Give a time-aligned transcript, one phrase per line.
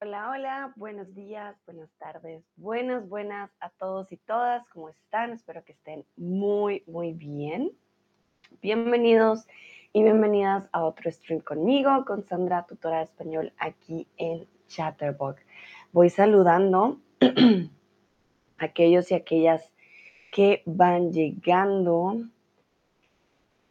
[0.00, 4.64] Hola, hola, buenos días, buenas tardes, buenas, buenas a todos y todas.
[4.68, 5.32] ¿Cómo están?
[5.32, 7.72] Espero que estén muy, muy bien.
[8.62, 9.48] Bienvenidos
[9.92, 15.42] y bienvenidas a otro stream conmigo, con Sandra, tutora de español aquí en Chatterbox.
[15.90, 19.72] Voy saludando a aquellos y aquellas
[20.30, 22.18] que van llegando.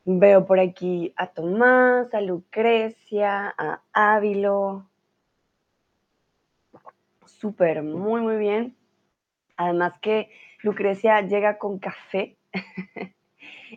[0.04, 4.90] Veo por aquí a Tomás, a Lucrecia, a Ávilo,
[7.40, 8.76] súper, muy, muy bien.
[9.56, 10.30] Además que
[10.62, 12.38] Lucrecia llega con café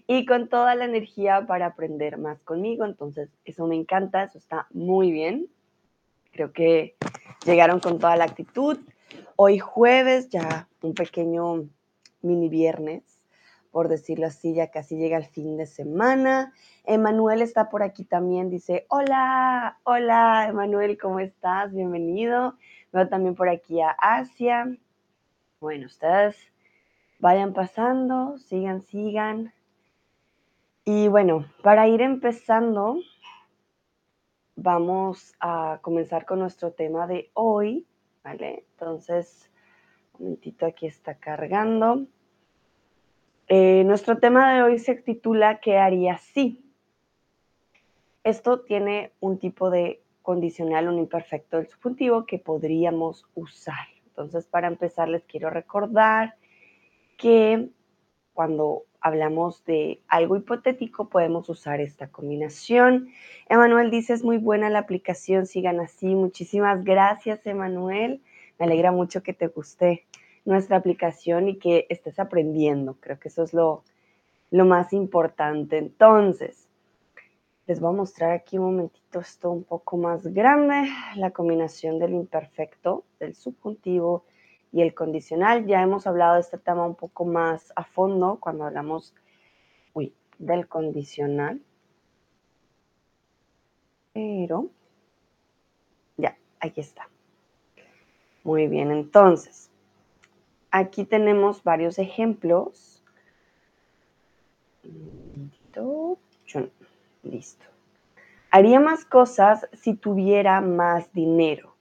[0.06, 2.84] y con toda la energía para aprender más conmigo.
[2.84, 5.48] Entonces, eso me encanta, eso está muy bien.
[6.32, 6.96] Creo que
[7.44, 8.78] llegaron con toda la actitud.
[9.36, 11.68] Hoy jueves, ya un pequeño
[12.22, 13.02] mini viernes,
[13.70, 16.52] por decirlo así, ya casi llega el fin de semana.
[16.84, 21.72] Emanuel está por aquí también, dice, hola, hola, Emanuel, ¿cómo estás?
[21.72, 22.56] Bienvenido.
[22.92, 24.76] Veo también por aquí a Asia.
[25.60, 26.36] Bueno, ustedes
[27.18, 29.52] vayan pasando, sigan, sigan.
[30.84, 32.98] Y bueno, para ir empezando,
[34.56, 37.86] vamos a comenzar con nuestro tema de hoy,
[38.24, 38.64] ¿vale?
[38.72, 39.50] Entonces,
[40.14, 42.06] un momentito, aquí está cargando.
[43.46, 46.64] Eh, nuestro tema de hoy se titula ¿Qué haría si?
[48.22, 53.88] Esto tiene un tipo de condicional, un imperfecto del subjuntivo que podríamos usar.
[54.06, 56.34] Entonces, para empezar, les quiero recordar
[57.16, 57.70] que
[58.32, 63.08] cuando hablamos de algo hipotético podemos usar esta combinación.
[63.48, 66.14] Emanuel dice, es muy buena la aplicación, sigan así.
[66.14, 68.22] Muchísimas gracias, Emanuel.
[68.58, 70.06] Me alegra mucho que te guste
[70.44, 72.96] nuestra aplicación y que estés aprendiendo.
[73.00, 73.84] Creo que eso es lo,
[74.50, 75.78] lo más importante.
[75.78, 76.69] Entonces,
[77.70, 82.14] les voy a mostrar aquí un momentito esto un poco más grande, la combinación del
[82.14, 84.24] imperfecto, del subjuntivo
[84.72, 85.66] y el condicional.
[85.66, 89.14] Ya hemos hablado de este tema un poco más a fondo cuando hablamos
[89.94, 91.62] uy, del condicional.
[94.14, 94.68] Pero,
[96.16, 97.08] ya, aquí está.
[98.42, 99.70] Muy bien, entonces,
[100.72, 103.04] aquí tenemos varios ejemplos.
[107.22, 107.66] Listo.
[108.50, 111.74] Haría más cosas si tuviera más dinero.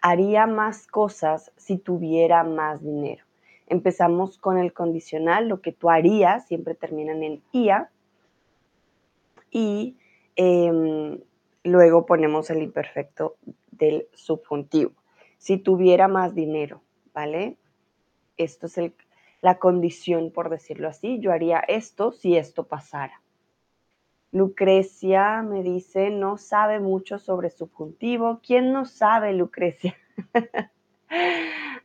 [0.00, 3.24] Haría más cosas si tuviera más dinero.
[3.68, 7.90] Empezamos con el condicional, lo que tú harías, siempre terminan en IA.
[9.50, 9.96] Y
[10.36, 11.20] em,
[11.64, 13.36] luego ponemos el imperfecto
[13.70, 14.92] del subjuntivo.
[15.38, 16.82] Si tuviera más dinero,
[17.12, 17.56] ¿vale?
[18.36, 18.80] Esto es
[19.42, 21.20] la condición, por decirlo así.
[21.20, 23.20] Yo haría esto si esto pasara.
[24.32, 28.40] Lucrecia me dice, no sabe mucho sobre subjuntivo.
[28.42, 29.96] ¿Quién no sabe, Lucrecia?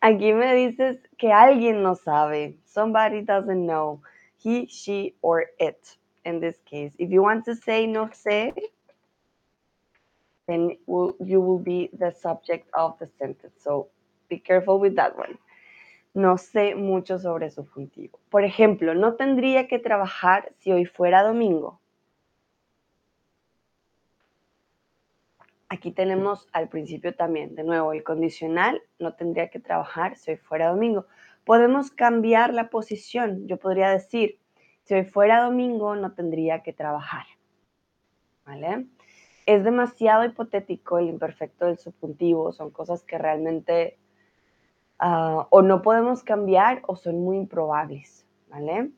[0.02, 2.57] Aquí me dices que alguien no sabe.
[2.66, 4.01] Somebody doesn't know.
[4.44, 6.94] He, she, or it in this case.
[6.97, 8.53] If you want to say no sé,
[10.47, 13.53] then you will be the subject of the sentence.
[13.63, 13.90] So
[14.28, 15.38] be careful with that one.
[16.13, 18.19] No sé mucho sobre subjuntivo.
[18.30, 21.81] Por ejemplo, no tendría que trabajar si hoy fuera domingo.
[25.72, 30.36] Aquí tenemos al principio también, de nuevo, el condicional, no tendría que trabajar si hoy
[30.38, 31.06] fuera domingo.
[31.46, 33.48] Podemos cambiar la posición.
[33.48, 34.38] Yo podría decir,
[34.84, 37.24] si hoy fuera domingo, no tendría que trabajar.
[38.46, 38.88] ¿Vale?
[39.46, 43.98] Es demasiado hipotético el imperfecto del subjuntivo, son cosas que realmente
[45.00, 48.92] ah, o no podemos cambiar o son muy improbables, ¿vale?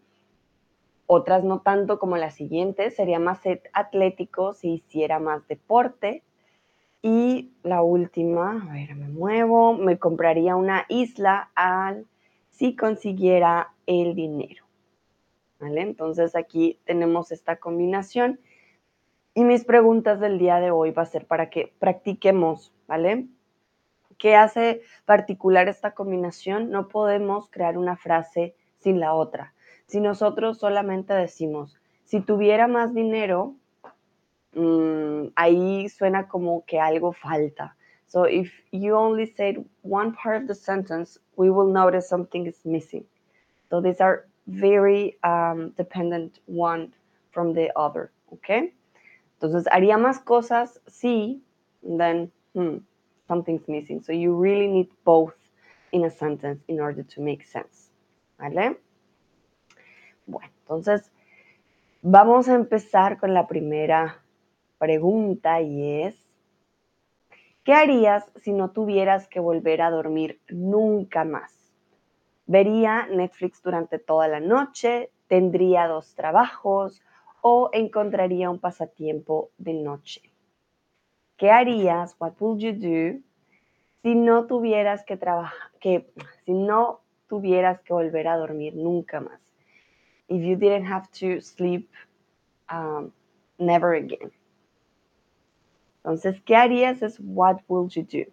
[1.06, 3.42] Otras no tanto como la siguiente, sería más
[3.74, 6.24] atlético si hiciera más deporte,
[7.06, 12.08] y la última, a ver, me muevo, me compraría una isla al
[12.50, 14.64] si consiguiera el dinero.
[15.60, 15.82] ¿Vale?
[15.82, 18.40] Entonces aquí tenemos esta combinación.
[19.34, 23.28] Y mis preguntas del día de hoy va a ser para que practiquemos, ¿vale?
[24.18, 26.70] ¿Qué hace particular esta combinación?
[26.70, 29.54] No podemos crear una frase sin la otra.
[29.88, 33.56] Si nosotros solamente decimos, si tuviera más dinero,
[34.56, 37.76] Mm, ahí suena como que algo falta.
[38.08, 42.64] So if you only said one part of the sentence, we will notice something is
[42.64, 43.06] missing.
[43.70, 46.94] So these are very um, dependent one
[47.32, 48.74] from the other, okay?
[49.40, 51.42] Entonces, haría más cosas, sí,
[51.82, 52.78] then hmm,
[53.28, 54.02] something's missing.
[54.02, 55.34] So you really need both
[55.92, 57.90] in a sentence in order to make sense,
[58.40, 58.78] ¿vale?
[60.28, 61.10] Bueno, entonces,
[62.04, 64.23] vamos a empezar con la primera
[64.84, 66.24] pregunta y es,
[67.64, 71.72] ¿Qué harías si no tuvieras que volver a dormir nunca más?
[72.46, 75.12] ¿Vería Netflix durante toda la noche?
[75.30, 77.02] ¿Tendría dos trabajos?
[77.40, 80.22] ¿O encontraría un pasatiempo de noche?
[81.38, 82.18] ¿Qué harías?
[82.20, 83.22] What would you do
[84.02, 86.12] si no tuvieras que trabajar, que
[86.44, 87.00] si no
[87.30, 89.40] tuvieras que volver a dormir nunca más?
[90.28, 91.90] If you didn't have to sleep
[92.70, 93.14] um,
[93.58, 94.34] never again.
[96.04, 97.02] Entonces, ¿qué harías?
[97.02, 98.30] Es what will you do?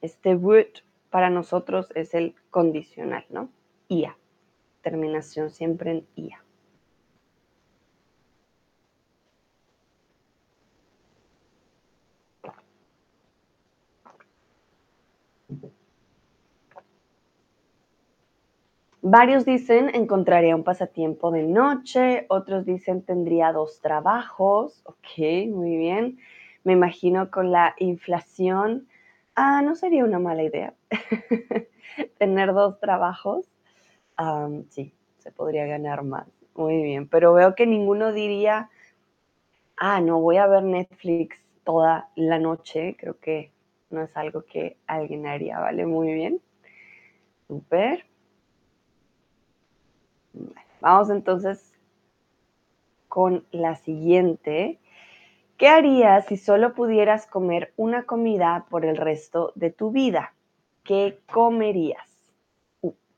[0.00, 3.50] Este would para nosotros es el condicional, ¿no?
[3.88, 4.16] IA.
[4.82, 6.45] Terminación siempre en IA.
[19.08, 24.82] Varios dicen encontraría un pasatiempo de noche, otros dicen tendría dos trabajos.
[24.84, 26.18] Ok, muy bien.
[26.64, 28.88] Me imagino con la inflación,
[29.36, 30.74] ah, no sería una mala idea
[32.18, 33.46] tener dos trabajos.
[34.70, 36.26] sí, se podría ganar más.
[36.56, 38.70] Muy bien, pero veo que ninguno diría,
[39.76, 42.96] ah, no voy a ver Netflix toda la noche.
[42.98, 43.52] Creo que
[43.88, 45.86] no es algo que alguien haría, ¿vale?
[45.86, 46.40] Muy bien.
[47.46, 48.04] Súper.
[50.80, 51.72] Vamos entonces
[53.08, 54.78] con la siguiente.
[55.56, 60.34] ¿Qué harías si solo pudieras comer una comida por el resto de tu vida?
[60.84, 62.34] ¿Qué comerías?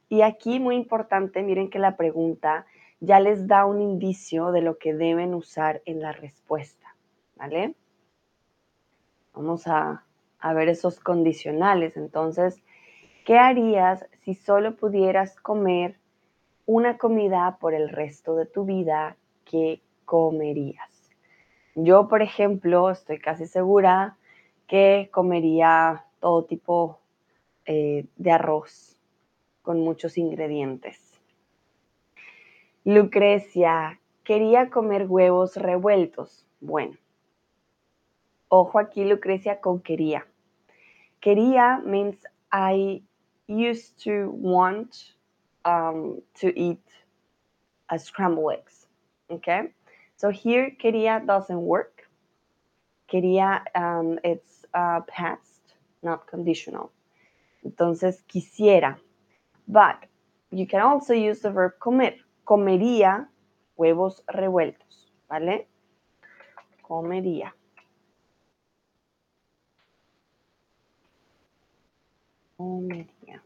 [0.09, 2.65] Y aquí muy importante, miren que la pregunta
[3.01, 6.95] ya les da un indicio de lo que deben usar en la respuesta,
[7.37, 7.75] ¿vale?
[9.35, 10.05] Vamos a,
[10.39, 11.97] a ver esos condicionales.
[11.97, 12.63] Entonces,
[13.25, 15.99] ¿qué harías si solo pudieras comer
[16.69, 19.17] una comida por el resto de tu vida
[19.47, 21.11] que comerías.
[21.75, 24.19] Yo, por ejemplo, estoy casi segura
[24.67, 27.01] que comería todo tipo
[27.65, 29.01] eh, de arroz
[29.63, 31.19] con muchos ingredientes.
[32.85, 36.47] Lucrecia, quería comer huevos revueltos.
[36.61, 36.99] Bueno,
[38.49, 40.27] ojo aquí, Lucrecia, con quería.
[41.21, 42.19] Quería means
[42.53, 43.03] I
[43.47, 45.18] used to want
[45.65, 46.83] um, to eat
[47.91, 48.87] a scrambled eggs.
[49.31, 49.69] Okay,
[50.17, 52.09] so here quería doesn't work.
[53.13, 56.91] Quería um, it's uh, past, not conditional.
[57.65, 58.97] Entonces quisiera,
[59.67, 60.07] but
[60.51, 62.15] you can also use the verb comer.
[62.47, 63.27] Comería
[63.77, 65.67] huevos revueltos, ¿vale?
[66.83, 67.53] Comería.
[72.57, 73.43] Comería.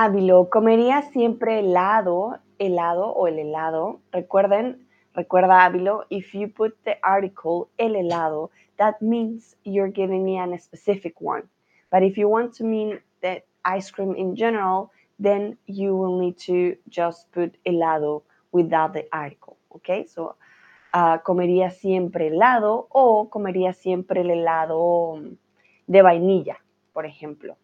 [0.00, 4.00] Ávilo, comería siempre helado, helado o el helado.
[4.12, 10.38] Recuerden, recuerda Ávilo, if you put the article el helado, that means you're giving me
[10.38, 11.48] a specific one.
[11.90, 16.38] But if you want to mean the ice cream in general, then you will need
[16.46, 18.22] to just put helado
[18.52, 19.56] without the article.
[19.74, 20.36] Okay, so
[20.94, 25.20] uh, comería siempre helado o comería siempre el helado
[25.88, 26.58] de vainilla,
[26.92, 27.56] por ejemplo.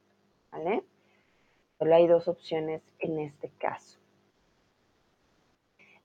[0.51, 0.83] ¿Vale?
[1.85, 3.99] Solo hay dos opciones en este caso.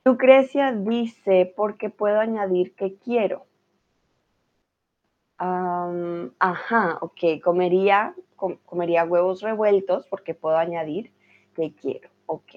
[0.03, 3.45] Lucrecia dice, porque puedo añadir que quiero.
[5.38, 8.13] ajá, ok, comería,
[8.65, 11.13] comería huevos revueltos porque puedo añadir
[11.55, 12.09] que quiero.
[12.25, 12.55] Ok,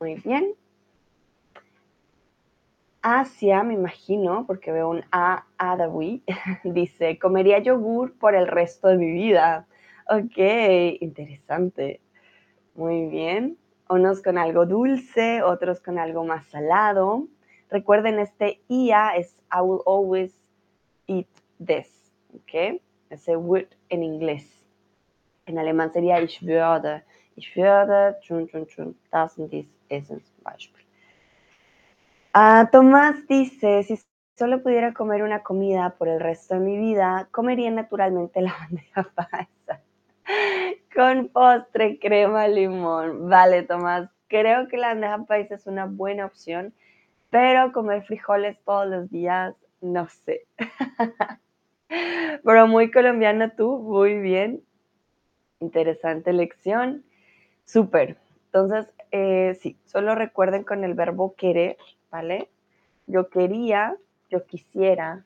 [0.00, 0.54] muy bien.
[3.02, 6.24] Asia, me imagino, porque veo un A, Adawi,
[6.64, 9.66] dice, comería yogur por el resto de mi vida.
[10.10, 10.38] Ok,
[11.02, 12.00] interesante.
[12.78, 13.58] Muy bien.
[13.90, 17.26] Unos con algo dulce, otros con algo más salado.
[17.70, 20.32] Recuerden, este IA es I will always
[21.08, 21.26] eat
[21.58, 22.12] this.
[22.32, 22.80] ¿Ok?
[23.10, 24.64] Ese would en inglés.
[25.46, 27.02] En alemán sería ich würde.
[27.34, 30.44] Ich würde, chun, chun, chun, das und dies essen zum.
[32.32, 33.98] Ah, Tomás dice, si
[34.36, 39.02] solo pudiera comer una comida por el resto de mi vida, comería naturalmente la bandeja
[39.16, 39.82] paisa.
[40.98, 43.28] Con postre, crema, limón.
[43.28, 44.10] Vale, Tomás.
[44.26, 46.74] Creo que la bandeja paisa es una buena opción,
[47.30, 50.48] pero comer frijoles todos los días, no sé.
[52.44, 54.60] pero muy colombiana tú, muy bien.
[55.60, 57.04] Interesante lección.
[57.64, 58.16] Súper.
[58.46, 61.76] Entonces, eh, sí, solo recuerden con el verbo querer,
[62.10, 62.48] ¿vale?
[63.06, 63.94] Yo quería,
[64.30, 65.24] yo quisiera,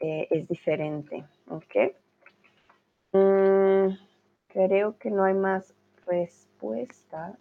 [0.00, 1.94] eh, es diferente, ¿ok?
[3.12, 4.03] Mm,
[4.54, 5.74] Creo que no hay más
[6.06, 7.34] respuestas.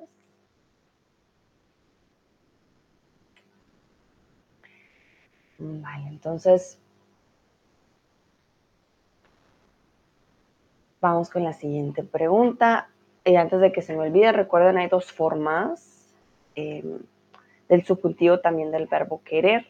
[5.60, 6.80] Vale, entonces
[11.00, 12.90] vamos con la siguiente pregunta.
[13.24, 16.10] Y antes de que se me olvide, recuerden, hay dos formas
[16.56, 16.98] em,
[17.70, 19.68] del subjuntivo también del verbo querer.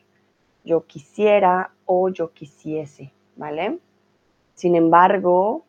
[0.63, 3.79] Yo quisiera o yo quisiese, ¿vale?
[4.53, 5.65] Sin embargo,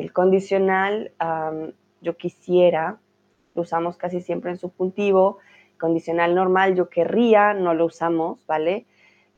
[0.00, 1.12] el condicional,
[2.00, 2.98] yo quisiera,
[3.54, 5.38] lo usamos casi siempre en subjuntivo.
[5.78, 8.86] Condicional normal, yo querría, no lo usamos, ¿vale?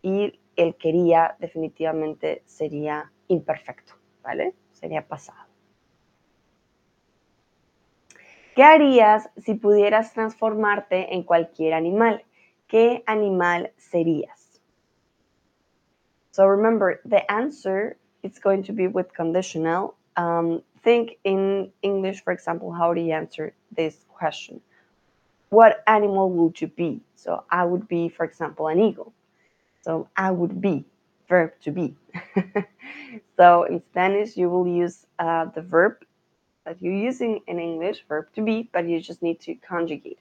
[0.03, 4.55] Y el quería definitivamente sería imperfecto, ¿vale?
[4.73, 5.49] Sería pasado.
[8.55, 12.25] ¿Qué harías si pudieras transformarte en cualquier animal?
[12.67, 14.61] ¿Qué animal serías?
[16.33, 19.95] So remember, the answer is going to be with conditional.
[20.19, 24.61] Um, think in English, for example, how do you answer this question?
[25.51, 27.01] What animal would you be?
[27.15, 29.13] So I would be, for example, an eagle.
[29.83, 30.85] So I would be,
[31.29, 31.95] verb to be.
[33.37, 36.05] so in Spanish, you will use uh, the verb
[36.67, 40.19] that you're using in English, verb to be, but you just need to conjugate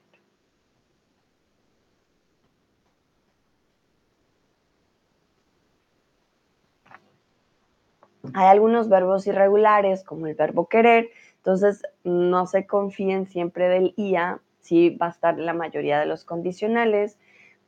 [8.34, 14.40] Hay algunos verbos irregulares, como el verbo querer, entonces no se confíen siempre del IA,
[14.60, 17.18] sí va a estar la mayoría de los condicionales,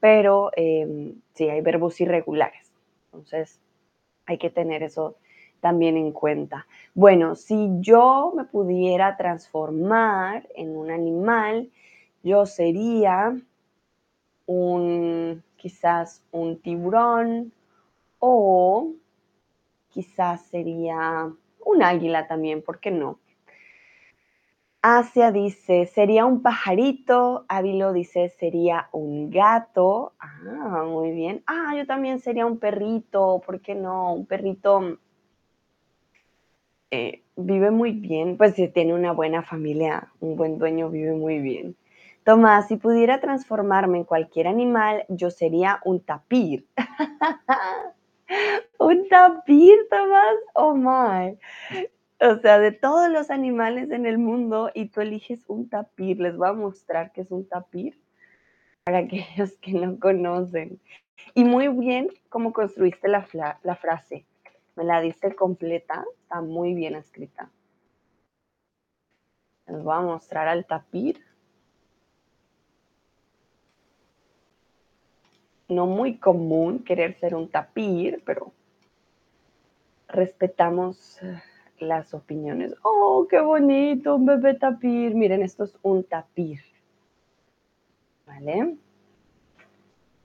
[0.01, 2.73] pero eh, sí hay verbos irregulares.
[3.07, 3.61] Entonces
[4.27, 5.17] hay que tener eso
[5.61, 6.67] también en cuenta.
[6.95, 11.71] Bueno, si yo me pudiera transformar en un animal,
[12.23, 13.37] yo sería
[14.47, 17.53] un, quizás un tiburón
[18.19, 18.89] o
[19.91, 21.31] quizás sería
[21.65, 23.19] un águila también, ¿por qué no?
[24.83, 27.45] Asia dice, sería un pajarito.
[27.49, 30.15] Ávilo dice, sería un gato.
[30.19, 31.43] Ah, muy bien.
[31.47, 33.43] Ah, yo también sería un perrito.
[33.45, 34.15] ¿Por qué no?
[34.15, 34.99] Un perrito
[36.91, 41.39] eh, vive muy bien, pues si tiene una buena familia, un buen dueño vive muy
[41.39, 41.77] bien.
[42.25, 46.67] Tomás, si pudiera transformarme en cualquier animal, yo sería un tapir.
[48.81, 51.39] un tapir, Tomás, oh my.
[52.19, 56.37] O sea, de todos los animales en el mundo y tú eliges un tapir, les
[56.37, 58.01] voy a mostrar qué es un tapir
[58.85, 60.81] para aquellos que no conocen.
[61.35, 63.27] Y muy bien cómo construiste la,
[63.63, 64.25] la frase.
[64.77, 67.51] Me la diste completa, está muy bien escrita.
[69.67, 71.23] Les voy a mostrar al tapir.
[75.69, 78.53] No muy común querer ser un tapir, pero
[80.13, 81.41] respetamos eh,
[81.79, 82.75] las opiniones.
[82.83, 85.15] Oh, qué bonito, un bebé tapir.
[85.15, 86.61] Miren, esto es un tapir.
[88.27, 88.77] ¿Vale?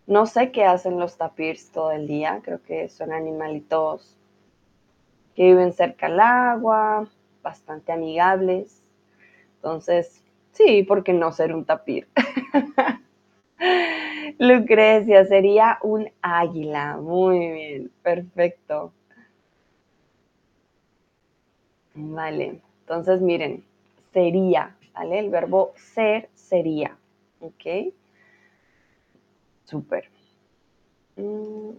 [0.08, 2.42] No sé qué hacen los tapirs todo el día.
[2.44, 4.18] Creo que son animalitos
[5.36, 7.08] que viven cerca al agua,
[7.42, 8.84] bastante amigables.
[9.56, 12.08] Entonces, sí, ¿por qué no ser un tapir?
[14.40, 16.98] Lucrecia sería un águila.
[16.98, 18.94] Muy bien, perfecto.
[21.96, 23.64] Vale, entonces miren,
[24.12, 25.20] sería, ¿vale?
[25.20, 26.98] El verbo ser sería,
[27.40, 27.94] ¿ok?
[29.64, 30.10] Súper.
[31.16, 31.72] Mm,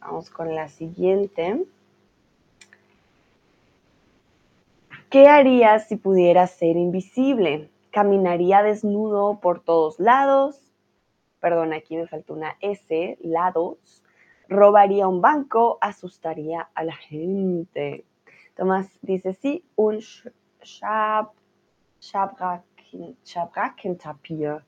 [0.00, 1.64] Vamos con la siguiente.
[5.10, 7.70] ¿Qué harías si pudieras ser invisible?
[7.90, 10.60] ¿Caminaría desnudo por todos lados?
[11.40, 14.02] Perdón, aquí me faltó una S, lados.
[14.48, 15.78] ¿Robaría un banco?
[15.80, 18.04] ¿Asustaría a la gente?
[18.56, 20.00] Tomás dice sí, un
[20.62, 21.32] Schab,
[23.98, 24.62] Tapir.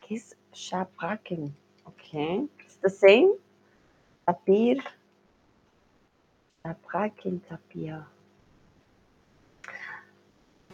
[0.00, 1.54] ¿Qué es Schabracken?
[1.84, 2.14] Ok,
[2.60, 3.32] it's the same.
[4.24, 4.82] Tapir.
[6.62, 8.04] Schabracken, Tapir.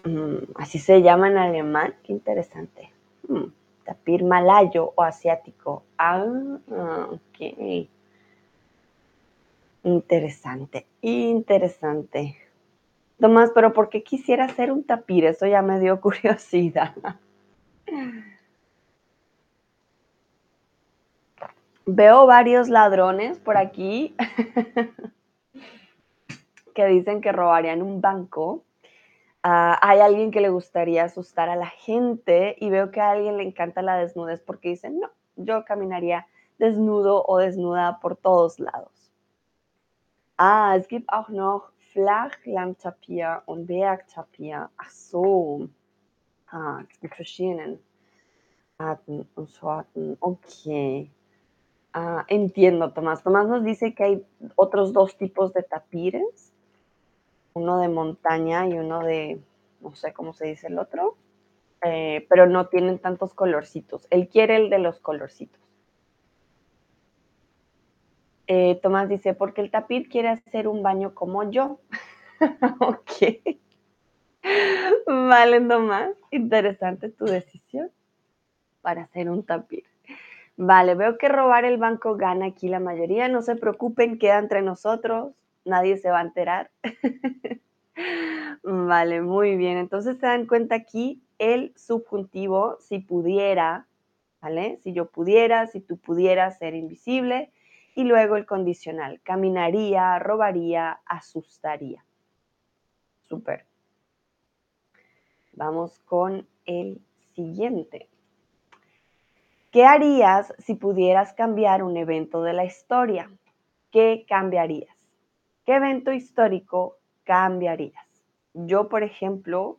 [0.04, 2.90] Mm, así se llama en alemán, qué interesante.
[3.28, 3.46] Mm,
[3.84, 5.82] tapir malayo o asiático.
[5.96, 6.25] Ah,
[7.10, 7.88] ok.
[9.84, 12.37] Interesante, interesante.
[13.20, 15.25] Tomás, pero ¿por qué quisiera ser un tapir?
[15.25, 16.94] Eso ya me dio curiosidad.
[21.87, 24.14] Veo varios ladrones por aquí
[26.75, 28.62] que dicen que robarían un banco
[29.42, 33.37] Ah, hay alguien que le gustaría asustar a la gente y veo que a alguien
[33.37, 36.26] le encanta la desnudez porque dice, no, yo caminaría
[36.58, 39.12] desnudo o desnuda por todos lados.
[40.37, 44.71] Ah, es gibt auch noch Flachlandtapir und Bergtapir.
[44.76, 45.68] Ach so.
[46.50, 47.78] Ah, mit verschiedenen
[48.78, 50.16] Arten und Sorten.
[50.21, 51.11] Okay.
[51.92, 53.23] Ah, entiendo, Tomás.
[53.23, 54.26] Tomás nos dice que hay
[54.57, 56.52] otros dos tipos de tapires,
[57.54, 59.40] uno de montaña y uno de,
[59.80, 61.16] no sé cómo se dice el otro,
[61.83, 64.07] eh, pero no tienen tantos colorcitos.
[64.11, 65.67] Él quiere el de los colorcitos.
[68.50, 71.80] Eh, Tomás dice, porque el tapir quiere hacer un baño como yo.
[72.80, 73.56] ok.
[75.06, 76.10] Vale, Tomás.
[76.30, 77.90] Interesante tu decisión
[78.80, 79.84] para hacer un tapir.
[80.56, 83.28] Vale, veo que robar el banco gana aquí la mayoría.
[83.28, 85.34] No se preocupen, queda entre nosotros.
[85.66, 86.70] Nadie se va a enterar.
[88.62, 89.76] vale, muy bien.
[89.76, 93.86] Entonces se dan cuenta aquí el subjuntivo, si pudiera,
[94.40, 94.78] ¿vale?
[94.82, 97.52] Si yo pudiera, si tú pudieras ser invisible
[97.95, 102.04] y luego el condicional, caminaría, robaría, asustaría.
[103.28, 103.66] Súper.
[105.52, 107.00] Vamos con el
[107.35, 108.09] siguiente.
[109.71, 113.30] ¿Qué harías si pudieras cambiar un evento de la historia?
[113.90, 114.97] ¿Qué cambiarías?
[115.66, 118.07] ¿Qué evento histórico cambiarías?
[118.54, 119.78] Yo, por ejemplo,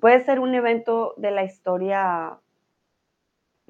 [0.00, 2.40] puede ser un evento de la historia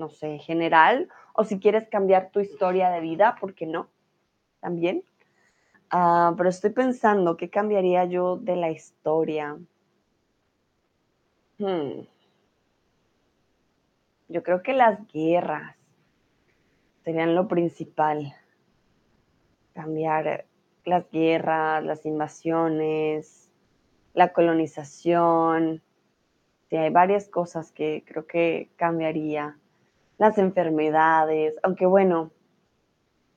[0.00, 1.08] no sé, general,
[1.40, 3.88] o si quieres cambiar tu historia de vida, ¿por qué no?
[4.60, 5.04] También.
[5.88, 9.56] Ah, pero estoy pensando, ¿qué cambiaría yo de la historia?
[11.56, 12.02] Hmm.
[14.28, 15.76] Yo creo que las guerras
[17.04, 18.34] serían lo principal.
[19.72, 20.44] Cambiar
[20.84, 23.50] las guerras, las invasiones,
[24.12, 25.80] la colonización.
[26.68, 29.56] Sí, hay varias cosas que creo que cambiaría
[30.20, 32.30] las enfermedades, aunque bueno,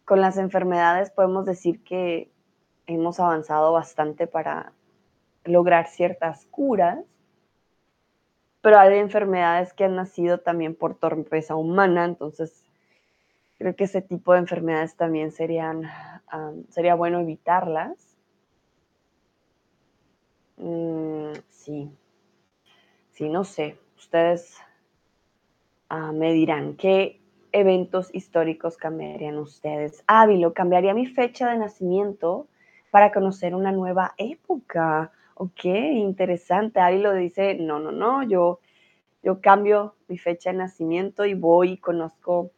[0.04, 2.30] con las enfermedades podemos decir que
[2.88, 4.74] hemos avanzado bastante para
[5.46, 7.00] lograr ciertas curas,
[8.60, 12.66] pero hay enfermedades que han nacido también por torpeza humana, entonces
[13.58, 15.90] creo que ese tipo de enfermedades también serían,
[16.68, 18.18] sería bueno evitarlas.
[20.58, 21.90] Mm, sí,
[23.14, 24.60] sí, no sé, ustedes
[25.96, 30.04] Ah, me dirán, ¿qué eventos históricos cambiarían ustedes?
[30.08, 32.48] Ávilo, cambiaría mi fecha de nacimiento
[32.90, 35.12] para conocer una nueva época.
[35.36, 36.80] Ok, interesante.
[36.80, 38.60] Ávilo dice, no, no, no, yo,
[39.22, 42.50] yo cambio mi fecha de nacimiento y voy y conozco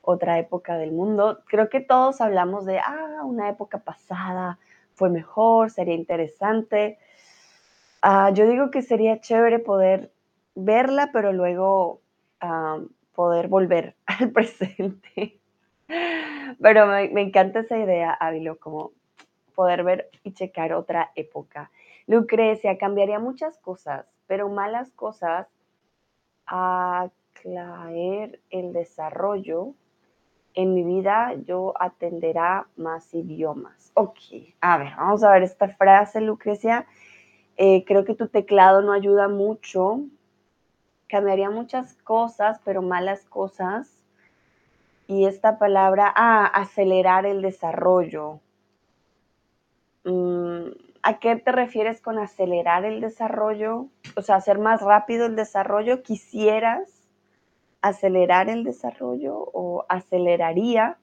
[0.00, 1.40] otra época del mundo.
[1.46, 4.58] Creo que todos hablamos de, ah, una época pasada
[4.94, 6.96] fue mejor, sería interesante.
[8.00, 10.12] Ah, yo digo que sería chévere poder
[10.54, 12.00] verla, pero luego
[13.14, 15.38] poder volver al presente.
[16.60, 18.92] Pero me, encanta esa idea, Ávilo, como
[19.54, 21.70] poder ver y checar otra época.
[22.06, 25.46] Lucrecia, cambiaría muchas cosas, pero malas cosas,
[26.46, 29.74] aclarar el desarrollo.
[30.54, 33.90] En mi vida yo atenderá más idiomas.
[33.94, 34.18] Ok,
[34.60, 36.86] a ver, vamos a ver esta frase, Lucrecia.
[37.56, 40.00] Eh, creo que tu teclado no ayuda mucho
[41.08, 44.02] cambiaría muchas cosas, pero malas cosas.
[45.06, 48.40] Y esta palabra, ah, acelerar el desarrollo.
[50.04, 50.68] Mm,
[51.02, 53.88] ¿A qué te refieres con acelerar el desarrollo?
[54.16, 56.02] O sea, hacer más rápido el desarrollo.
[56.02, 56.88] ¿Quisieras
[57.82, 60.96] acelerar el desarrollo o aceleraría?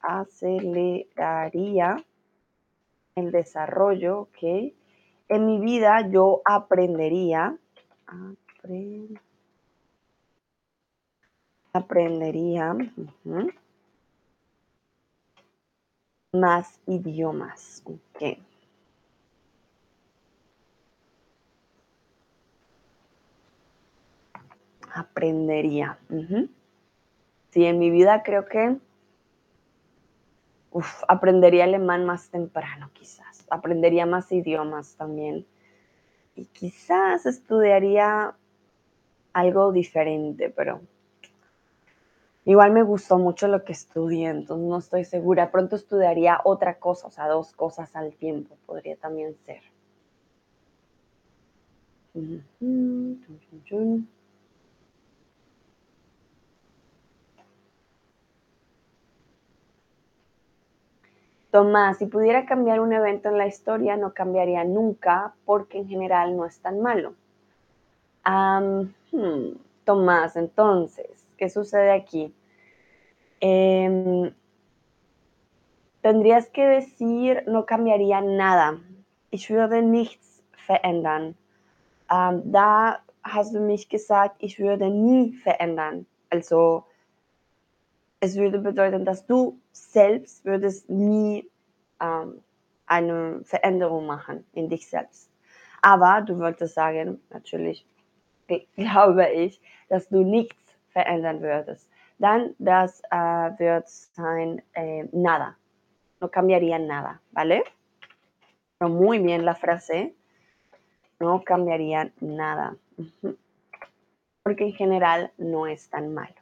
[0.00, 1.96] Aceleraría
[3.16, 4.72] el desarrollo, ok.
[5.28, 7.58] En mi vida yo aprendería
[11.76, 12.74] aprendería
[16.32, 17.82] más idiomas.
[24.94, 25.98] Aprendería.
[27.50, 28.78] Sí, en mi vida creo que
[31.08, 33.46] aprendería alemán más temprano, quizás.
[33.50, 35.46] Aprendería más idiomas también.
[36.34, 38.34] Y quizás estudiaría
[39.36, 40.80] algo diferente, pero
[42.46, 45.50] igual me gustó mucho lo que estudié, entonces no estoy segura.
[45.50, 49.60] Pronto estudiaría otra cosa, o sea, dos cosas al tiempo podría también ser.
[61.50, 66.34] Tomás, si pudiera cambiar un evento en la historia, no cambiaría nunca porque en general
[66.36, 67.14] no es tan malo.
[69.12, 72.34] Hmm, Tomás, entonces, ¿qué sucede aquí?
[73.40, 74.34] Em,
[76.00, 78.80] tendrías que decir, no cambiaría nada.
[79.30, 81.36] Ich würde nichts verändern.
[82.08, 86.06] da hast du mich gesagt, ich würde nie verändern.
[86.30, 86.84] Also,
[88.20, 91.48] es würde bedeuten, dass du selbst würdest nie
[92.00, 92.42] ähm,
[92.86, 95.30] eine Veränderung machen in dich selbst.
[95.82, 97.86] Aber du wolltest sagen, natürlich
[98.76, 100.56] glaube ich, dass du nichts
[100.90, 101.88] verändern würdest.
[102.18, 103.16] Dann das äh,
[103.58, 105.56] wird sein äh, nada.
[106.20, 107.62] No cambiaría nada, ¿vale?
[108.78, 110.14] Pero muy bien la frase.
[111.20, 112.76] No cambiaría nada.
[114.42, 116.34] Porque en general no es tan malo.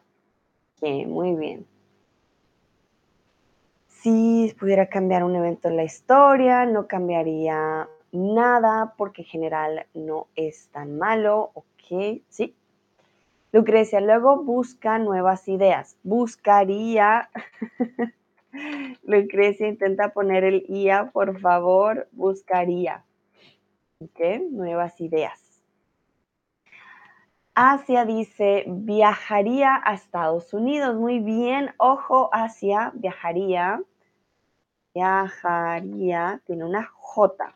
[0.80, 1.66] Sí, muy bien.
[3.88, 10.28] Si pudiera cambiar un evento en la historia, no cambiaría nada porque en general no
[10.36, 11.50] es tan malo.
[11.54, 11.73] Ok,
[12.28, 12.54] sí.
[13.54, 15.96] Lucrecia, luego busca nuevas ideas.
[16.02, 17.30] Buscaría.
[19.04, 22.08] Lucrecia, intenta poner el IA, por favor.
[22.10, 23.04] Buscaría.
[24.00, 24.18] Ok,
[24.50, 25.40] nuevas ideas.
[27.54, 30.96] Asia dice, viajaría a Estados Unidos.
[30.96, 33.80] Muy bien, ojo, Asia, viajaría.
[34.92, 37.54] Viajaría, tiene una J,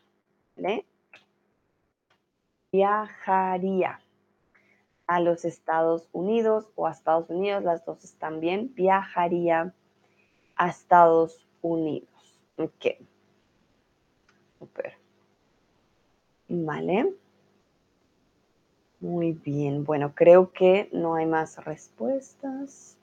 [0.54, 0.86] ¿vale?
[2.70, 3.98] Viajaría
[5.08, 8.72] a los Estados Unidos o a Estados Unidos, las dos están bien.
[8.74, 9.74] Viajaría
[10.54, 12.08] a Estados Unidos.
[12.56, 12.86] Ok.
[14.60, 14.92] Super.
[16.48, 17.14] Vale.
[19.00, 22.96] Muy bien, bueno, creo que no hay más respuestas.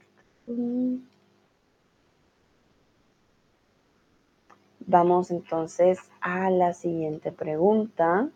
[4.81, 8.29] Vamos entonces a la siguiente pregunta.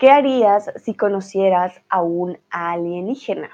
[0.00, 3.50] ¿Qué harías si conocieras a un alienígena?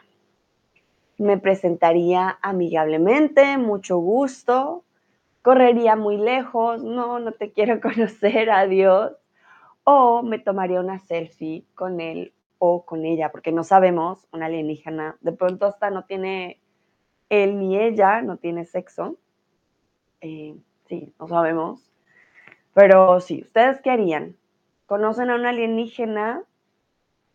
[1.19, 4.85] Me presentaría amigablemente, mucho gusto,
[5.43, 9.17] correría muy lejos, no, no te quiero conocer, adiós
[9.83, 15.17] o me tomaría una selfie con él o con ella, porque no sabemos, una alienígena,
[15.23, 16.61] de pronto hasta no tiene
[17.29, 19.17] él ni ella, no tiene sexo.
[20.21, 20.55] Eh,
[20.85, 21.91] sí, no sabemos.
[22.73, 24.37] Pero sí, ¿ustedes qué harían?
[24.87, 26.45] ¿Conocen a una alienígena?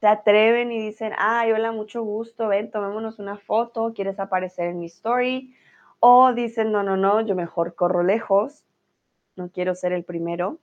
[0.01, 4.79] ¿Se atreven y dicen, ay, hola, mucho gusto, ven, tomémonos una foto, quieres aparecer en
[4.79, 5.55] mi story?
[5.99, 8.65] O dicen, no, no, no, yo mejor corro lejos,
[9.35, 10.59] no quiero ser el primero.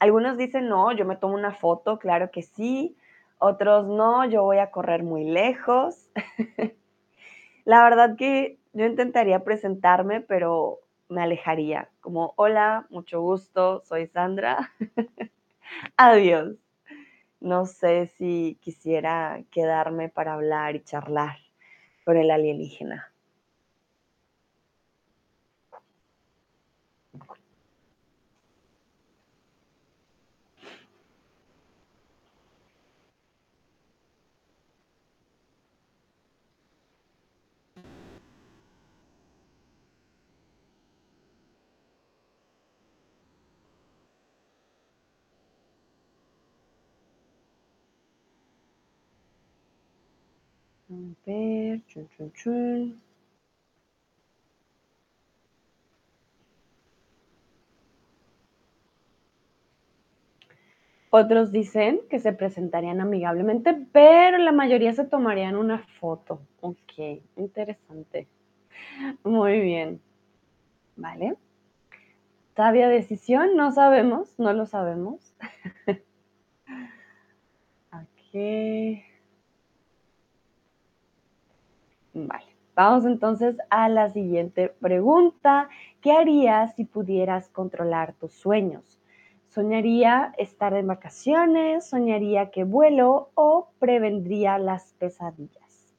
[0.00, 2.96] Algunos dicen, no, yo me tomo una foto, claro que sí.
[3.38, 6.08] Otros, no, yo voy a correr muy lejos.
[7.68, 10.78] La verdad que yo intentaría presentarme, pero
[11.10, 11.90] me alejaría.
[12.00, 14.72] Como, hola, mucho gusto, soy Sandra.
[15.98, 16.56] Adiós.
[17.40, 21.36] No sé si quisiera quedarme para hablar y charlar
[22.04, 23.12] con el alienígena.
[51.24, 53.00] Ver, chun, chun, chun.
[61.10, 66.40] Otros dicen que se presentarían amigablemente, pero la mayoría se tomarían una foto.
[66.60, 68.26] Ok, interesante.
[69.24, 70.00] Muy bien.
[70.96, 71.36] Vale.
[72.56, 75.34] Sabia decisión, no sabemos, no lo sabemos.
[77.92, 79.17] ok.
[82.26, 85.68] Vale, vamos entonces a la siguiente pregunta.
[86.00, 89.00] ¿Qué harías si pudieras controlar tus sueños?
[89.46, 91.88] ¿Soñaría estar en vacaciones?
[91.88, 95.94] ¿Soñaría que vuelo o prevendría las pesadillas?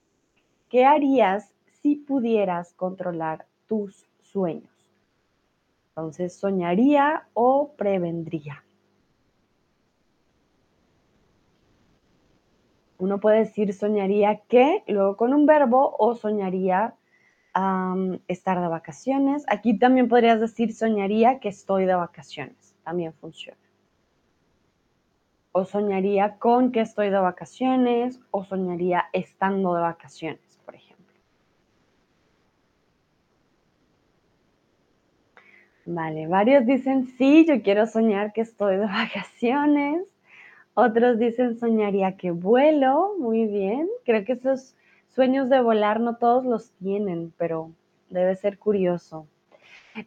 [0.69, 4.69] ¿Qué harías si pudieras controlar tus sueños?
[5.89, 8.63] Entonces, ¿soñaría o prevendría?
[12.99, 16.95] Uno puede decir soñaría que, luego con un verbo, o soñaría
[18.27, 19.45] estar de vacaciones.
[19.47, 22.75] Aquí también podrías decir soñaría que estoy de vacaciones.
[22.83, 23.57] También funciona.
[25.53, 31.15] O soñaría con que estoy de vacaciones, o soñaría estando de vacaciones, por ejemplo.
[35.85, 40.08] Vale, varios dicen sí, yo quiero soñar que estoy de vacaciones.
[40.81, 43.89] Otros dicen soñaría que vuelo, muy bien.
[44.05, 44.77] Creo que esos
[45.09, 47.71] sueños de volar no todos los tienen, pero
[48.09, 49.27] debe ser curioso.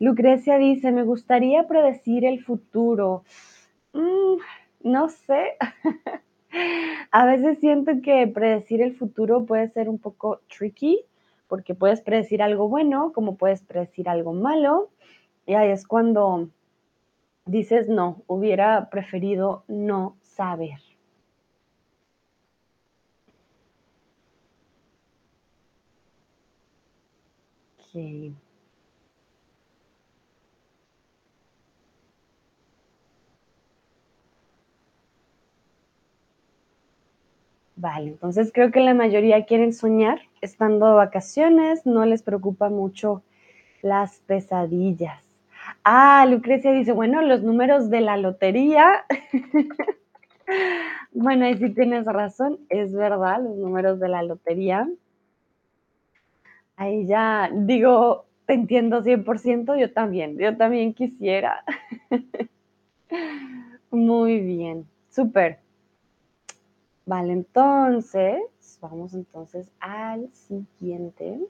[0.01, 3.23] Lucrecia dice, me gustaría predecir el futuro.
[3.93, 4.37] Mm,
[4.85, 5.59] no sé.
[7.11, 11.05] A veces siento que predecir el futuro puede ser un poco tricky,
[11.49, 14.89] porque puedes predecir algo bueno, como puedes predecir algo malo,
[15.45, 16.49] y ahí es cuando
[17.45, 20.81] dices, no, hubiera preferido no saber.
[27.79, 28.35] Ok.
[37.77, 43.23] Vale, entonces creo que la mayoría quieren soñar estando de vacaciones, no les preocupa mucho
[43.83, 45.23] las pesadillas.
[45.85, 49.05] Ah, Lucrecia dice, bueno, los números de la lotería.
[51.13, 54.89] bueno, ahí sí tienes razón, es verdad, los números de la lotería.
[56.77, 61.65] Ahí ya digo, te entiendo 100%, yo también, yo también quisiera.
[63.91, 65.59] Muy bien, súper.
[67.05, 68.41] Vale, entonces,
[68.81, 71.41] vamos entonces al siguiente.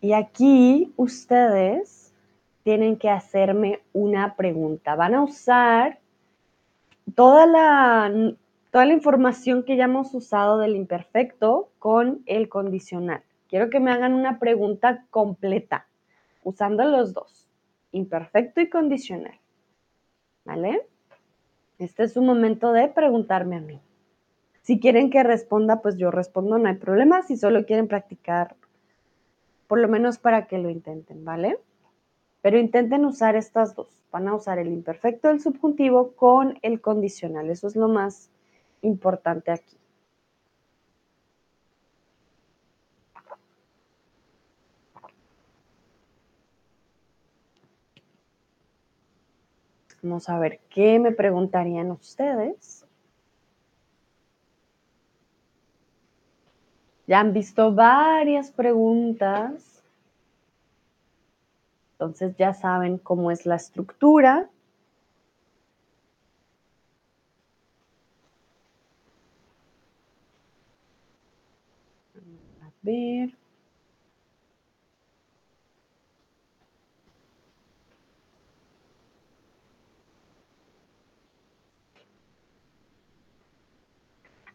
[0.00, 2.09] Y aquí ustedes
[2.62, 4.94] tienen que hacerme una pregunta.
[4.94, 5.98] Van a usar
[7.14, 8.34] toda la,
[8.70, 13.22] toda la información que ya hemos usado del imperfecto con el condicional.
[13.48, 15.86] Quiero que me hagan una pregunta completa,
[16.44, 17.48] usando los dos,
[17.92, 19.38] imperfecto y condicional.
[20.44, 20.86] ¿Vale?
[21.78, 23.80] Este es un momento de preguntarme a mí.
[24.62, 27.22] Si quieren que responda, pues yo respondo, no hay problema.
[27.22, 28.54] Si solo quieren practicar,
[29.66, 31.58] por lo menos para que lo intenten, ¿vale?
[32.42, 33.88] Pero intenten usar estas dos.
[34.10, 37.50] Van a usar el imperfecto del subjuntivo con el condicional.
[37.50, 38.30] Eso es lo más
[38.82, 39.76] importante aquí.
[50.02, 52.86] Vamos a ver qué me preguntarían ustedes.
[57.06, 59.79] Ya han visto varias preguntas.
[62.00, 64.48] Entonces ya saben cómo es la estructura.
[72.62, 73.30] A ver.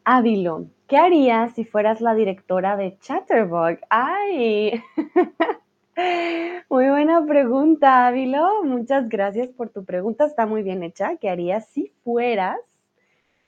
[0.05, 3.79] Ávilo, ¿qué harías si fueras la directora de Chatterbug?
[3.89, 4.81] ¡Ay!
[6.69, 8.63] muy buena pregunta, Ávilo.
[8.63, 10.25] Muchas gracias por tu pregunta.
[10.25, 11.17] Está muy bien hecha.
[11.17, 12.57] ¿Qué harías si fueras?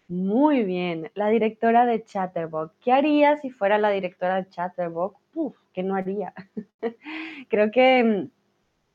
[0.07, 2.71] Muy bien, la directora de Chatterbug.
[2.79, 5.15] ¿Qué harías si fuera la directora de Chatterbug?
[5.33, 6.33] Uf, ¿qué no haría?
[7.49, 8.29] Creo que mm,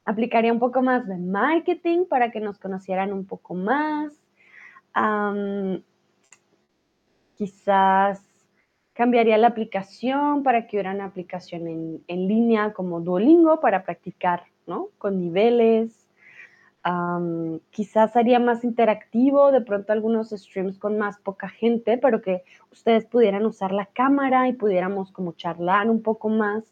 [0.06, 4.22] aplicaría un poco más de marketing para que nos conocieran un poco más
[7.36, 8.22] quizás
[8.94, 14.88] cambiaría la aplicación para que hubiera una aplicación en, línea como Duolingo para practicar, ¿no?
[14.98, 16.08] Con niveles.
[17.70, 23.06] quizás haría más interactivo, de pronto algunos streams con más poca gente, pero que ustedes
[23.06, 26.64] pudieran usar la cámara y pudiéramos como charlar un poco más.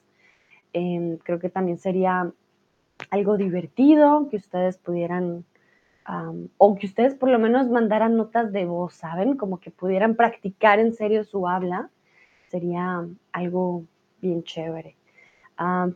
[0.73, 2.33] Em, creo que también sería
[3.11, 5.45] algo divertido, que ustedes pudieran
[6.57, 9.37] o que ustedes por lo menos mandaran notas de voz, ¿saben?
[9.37, 11.91] Como que pudieran practicar en serio su habla,
[12.51, 13.85] sería algo
[14.21, 14.97] bien chévere.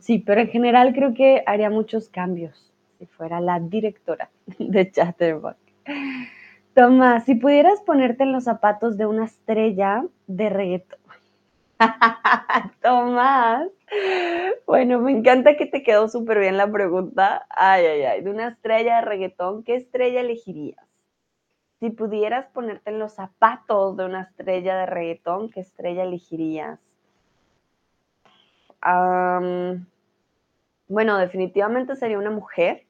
[0.01, 5.57] sí, pero en general creo que haría muchos cambios si fuera la directora de Chatterbox.
[6.73, 10.99] Tomás, si pudieras ponerte en los zapatos de una estrella de reggaetón.
[12.81, 13.69] Tomás,
[14.65, 17.45] bueno, me encanta que te quedó súper bien la pregunta.
[17.49, 20.84] Ay, ay, ay, de una estrella de reggaetón, ¿qué estrella elegirías?
[21.79, 26.79] Si pudieras ponerte en los zapatos de una estrella de reggaetón, ¿qué estrella elegirías?
[30.87, 32.85] bueno, definitivamente sería una mujer.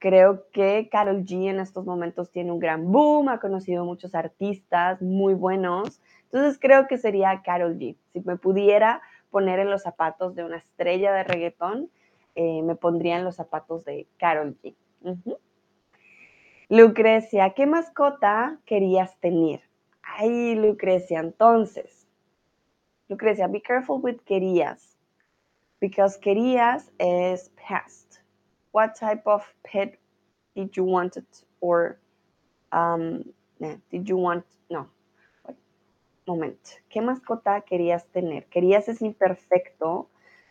[0.00, 5.00] Creo que Carol G en estos momentos tiene un gran boom, ha conocido muchos artistas
[5.00, 6.00] muy buenos.
[6.24, 7.96] Entonces creo que sería Carol G.
[8.12, 11.90] Si me pudiera poner en los zapatos de una estrella de reggaetón,
[12.34, 14.74] eh, me pondría en los zapatos de Carol G.
[16.74, 19.60] Lucrecia, ¿qué mascota querías tener?
[20.02, 22.08] Ay, Lucrecia, entonces.
[23.08, 24.96] Lucrecia, be careful with querías.
[25.78, 28.18] Because querías is past.
[28.72, 30.00] What type of pet
[30.56, 31.44] did you want it?
[31.60, 32.00] Or
[32.72, 33.22] um,
[33.60, 34.88] did you want, no,
[36.26, 36.58] moment,
[36.90, 38.46] ¿qué mascota querías tener?
[38.50, 40.08] Querías es imperfecto,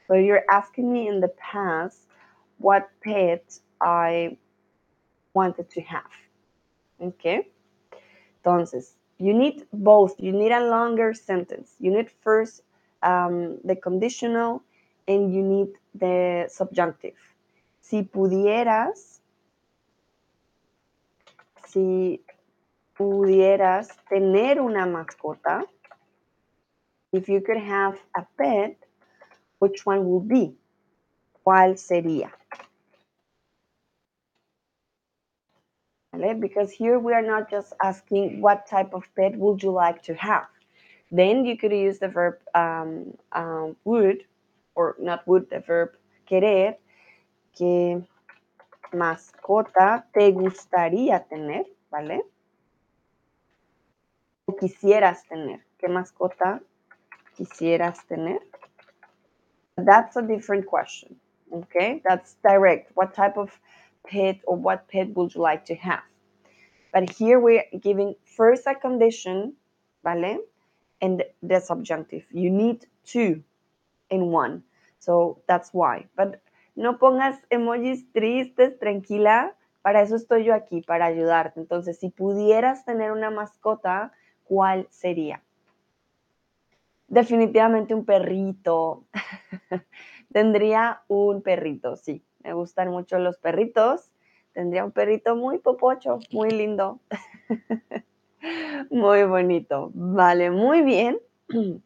[0.07, 2.07] but you're asking me in the past
[2.59, 4.37] what pet I
[5.33, 6.11] wanted to have.
[7.01, 7.47] Okay?
[8.43, 10.15] Entonces, you need both.
[10.19, 11.75] You need a longer sentence.
[11.79, 12.61] You need first
[13.01, 14.63] um, the conditional
[15.07, 17.15] and you need the subjunctive.
[17.81, 19.19] Si pudieras,
[21.67, 22.21] si
[22.97, 25.63] pudieras tener una mascota,
[27.11, 28.77] if you could have a pet,
[29.59, 30.55] which one would be?
[31.45, 32.31] ¿Cuál sería?
[36.39, 40.13] Because here we are not just asking what type of pet would you like to
[40.13, 40.45] have.
[41.11, 44.23] Then you could use the verb um, um, would,
[44.75, 45.89] or not would, the verb
[46.27, 46.75] querer,
[47.55, 48.03] ¿Qué
[48.91, 51.67] mascota te gustaría tener?
[51.91, 52.23] ¿Vale?
[54.47, 55.63] O quisieras tener.
[55.77, 56.61] ¿Qué mascota
[57.35, 58.39] quisieras tener?
[59.77, 61.15] That's a different question.
[61.51, 62.91] Okay, that's direct.
[62.95, 63.51] What type of
[64.07, 66.03] pet or what pet would you like to have?
[66.93, 69.53] But here we're giving first a condition,
[70.03, 70.39] ¿vale?
[71.01, 72.23] And the subjunctive.
[72.31, 73.43] You need two
[74.09, 74.63] in one.
[74.99, 76.05] So that's why.
[76.15, 76.41] But
[76.75, 79.55] no pongas emojis tristes, tranquila.
[79.81, 81.59] Para eso estoy yo aquí, para ayudarte.
[81.59, 84.13] Entonces, si pudieras tener una mascota,
[84.45, 85.41] ¿cuál sería?
[87.07, 89.03] Definitivamente un perrito.
[90.31, 92.23] Tendría un perrito, sí.
[92.43, 94.11] Me gustan mucho los perritos.
[94.53, 96.99] Tendría un perrito muy popocho, muy lindo.
[98.89, 99.91] muy bonito.
[99.93, 101.19] Vale, muy bien.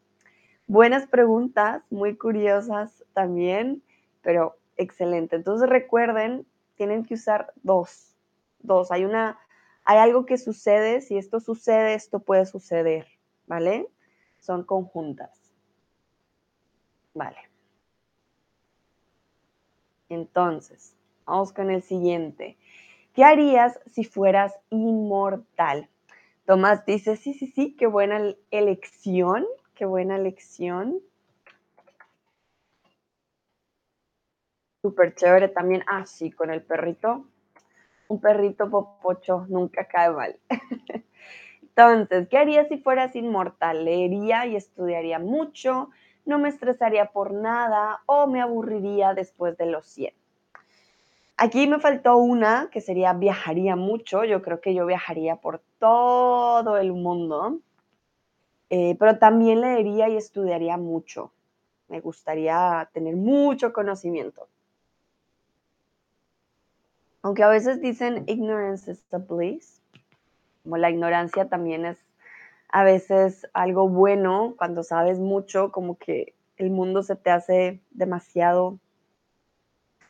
[0.67, 3.81] Buenas preguntas, muy curiosas también,
[4.21, 5.37] pero excelente.
[5.37, 8.15] Entonces recuerden, tienen que usar dos.
[8.59, 8.91] Dos.
[8.91, 9.39] Hay una,
[9.85, 10.99] hay algo que sucede.
[11.01, 13.07] Si esto sucede, esto puede suceder.
[13.45, 13.87] ¿Vale?
[14.39, 15.39] Son conjuntas.
[17.13, 17.46] Vale.
[20.09, 22.57] Entonces, vamos con el siguiente.
[23.13, 25.89] ¿Qué harías si fueras inmortal?
[26.45, 31.01] Tomás dice, sí, sí, sí, qué buena elección, qué buena elección.
[34.81, 35.83] Súper chévere también.
[35.87, 37.25] Ah, sí, con el perrito.
[38.07, 40.39] Un perrito popocho nunca cae mal.
[41.61, 43.83] Entonces, ¿qué haría si fueras inmortal?
[43.83, 45.89] Leería y estudiaría mucho,
[46.27, 50.13] no me estresaría por nada o me aburriría después de los 100.
[51.37, 54.23] Aquí me faltó una que sería viajaría mucho.
[54.25, 57.59] Yo creo que yo viajaría por todo el mundo,
[58.69, 61.31] eh, pero también leería y estudiaría mucho.
[61.87, 64.47] Me gustaría tener mucho conocimiento.
[67.21, 69.81] Aunque a veces dicen ignorance is a bliss,
[70.63, 72.06] como la ignorancia también es
[72.69, 78.79] a veces algo bueno cuando sabes mucho, como que el mundo se te hace demasiado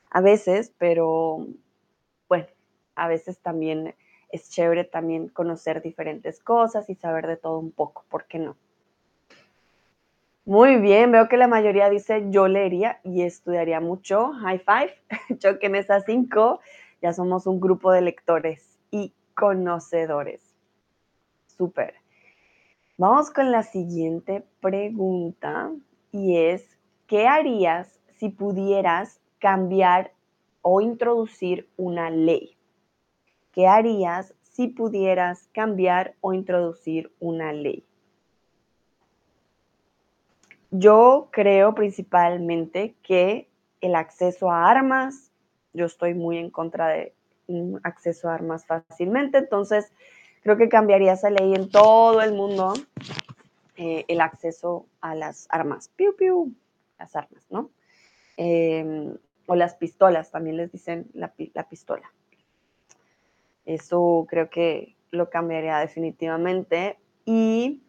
[0.09, 1.45] a veces, pero
[2.29, 2.47] bueno,
[2.95, 3.93] a veces también
[4.29, 8.55] es chévere también conocer diferentes cosas y saber de todo un poco, ¿por qué no?
[10.47, 14.31] Muy bien, veo que la mayoría dice yo leería y estudiaría mucho.
[14.31, 14.95] High five,
[15.39, 16.61] choquen esas cinco.
[17.01, 20.39] Ya somos un grupo de lectores y conocedores.
[21.47, 21.95] Súper.
[22.99, 25.71] Vamos con la siguiente pregunta
[26.11, 30.13] y es, ¿qué harías si pudieras cambiar
[30.63, 32.57] o introducir una ley?
[33.51, 37.85] ¿Qué harías si pudieras cambiar o introducir una ley?
[40.71, 43.47] Yo creo principalmente que
[43.79, 45.31] el acceso a armas,
[45.71, 47.13] yo estoy muy en contra de
[47.45, 49.93] un acceso a armas fácilmente, entonces
[50.47, 52.73] Creo que cambiaría esa ley en todo el mundo,
[53.75, 55.89] eh, el acceso a las armas.
[55.97, 56.53] Piu, piu,
[56.97, 57.69] las armas, ¿no?
[58.37, 62.09] Em, o las pistolas, también les dicen la, la pistola.
[63.65, 66.97] Eso creo que lo cambiaría definitivamente.
[67.25, 67.83] Y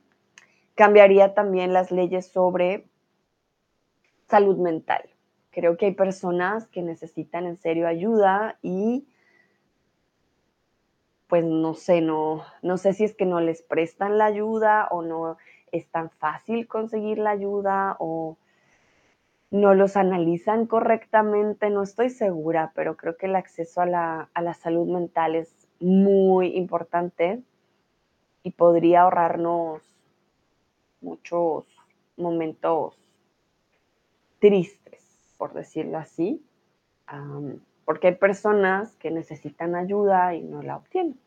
[0.74, 2.88] cambiaría también las leyes sobre
[4.26, 5.08] salud mental.
[5.52, 9.06] Creo que hay personas que necesitan en serio ayuda y
[11.28, 15.02] pues no sé, no, no sé si es que no les prestan la ayuda o
[15.02, 15.36] no
[15.70, 18.38] es tan fácil conseguir la ayuda o
[19.50, 24.42] no los analizan correctamente, no estoy segura, pero creo que el acceso a la, a
[24.42, 27.42] la salud mental es muy importante
[28.42, 29.82] y podría ahorrarnos
[31.00, 31.64] muchos
[32.16, 32.96] momentos
[34.38, 36.42] tristes, por decirlo así
[37.88, 41.18] porque hay personas que necesitan ayuda y no la obtienen.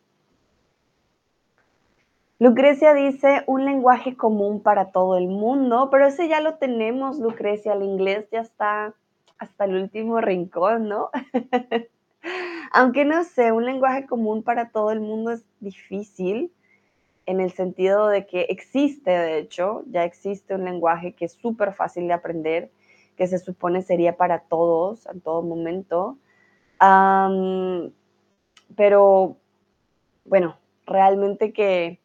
[2.38, 7.74] Lucrecia dice un lenguaje común para todo el mundo, pero ese ya lo tenemos, Lucrecia,
[7.74, 8.94] el inglés ya está
[9.40, 11.10] hasta el último rincón, ¿no?
[12.72, 16.52] Aunque no sé, un lenguaje común para todo el mundo es difícil
[17.26, 21.74] en el sentido de que existe, de hecho, ya existe un lenguaje que es súper
[21.74, 22.70] fácil de aprender,
[23.18, 26.20] que se supone sería para todos en todo momento.
[28.76, 29.38] Pero,
[30.26, 32.00] bueno, realmente que,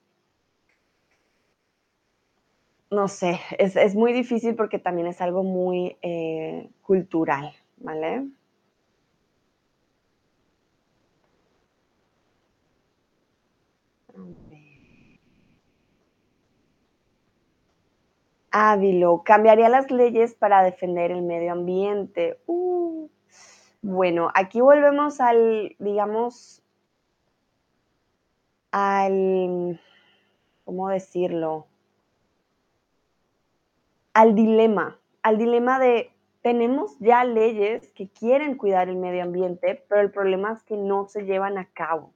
[2.91, 8.27] no sé, es, muy difícil porque también es algo muy eh, cultural, ¿vale?
[18.51, 22.39] Ávilo, cambiaría las leyes para defender el medio ambiente.
[22.47, 23.09] Uh,
[23.89, 26.61] bueno, aquí volvemos al, digamos,
[28.73, 29.81] al,
[30.65, 31.69] ¿cómo decirlo?
[34.13, 36.11] Al dilema, al dilema de,
[36.43, 41.07] tenemos ya leyes que quieren cuidar el medio ambiente, pero el problema es que no
[41.07, 42.13] se llevan a cabo.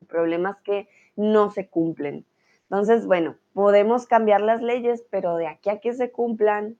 [0.00, 2.26] El problema es que no se cumplen.
[2.64, 6.76] Entonces, bueno, podemos cambiar las leyes, pero de aquí a que se cumplan,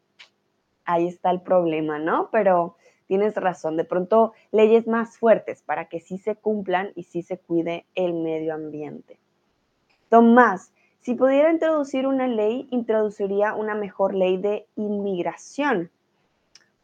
[0.85, 2.29] ahí está el problema, ¿no?
[2.33, 2.77] Pero
[3.15, 7.39] tienes razón, de pronto leyes más fuertes para que sí se cumplan y sí se
[7.39, 9.21] cuide el medio ambiente.
[10.09, 15.93] Tomás, si pudiera introducir una ley, introduciría una mejor ley de inmigración.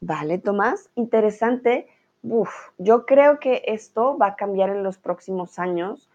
[0.00, 1.88] Vale, Tomás, interesante.
[2.22, 6.08] Uf, yo creo que esto va a cambiar en los próximos años.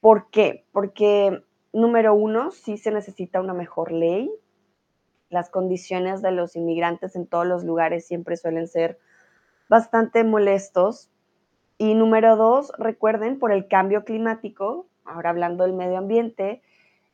[0.00, 0.64] ¿Por qué?
[0.72, 1.42] Porque
[1.74, 4.32] Número uno, sí se necesita una mejor ley.
[5.28, 8.98] Las condiciones de los inmigrantes en todos los lugares siempre suelen ser
[9.68, 11.10] bastante molestos.
[11.78, 16.62] Y número dos, recuerden, por el cambio climático, ahora hablando del medio ambiente,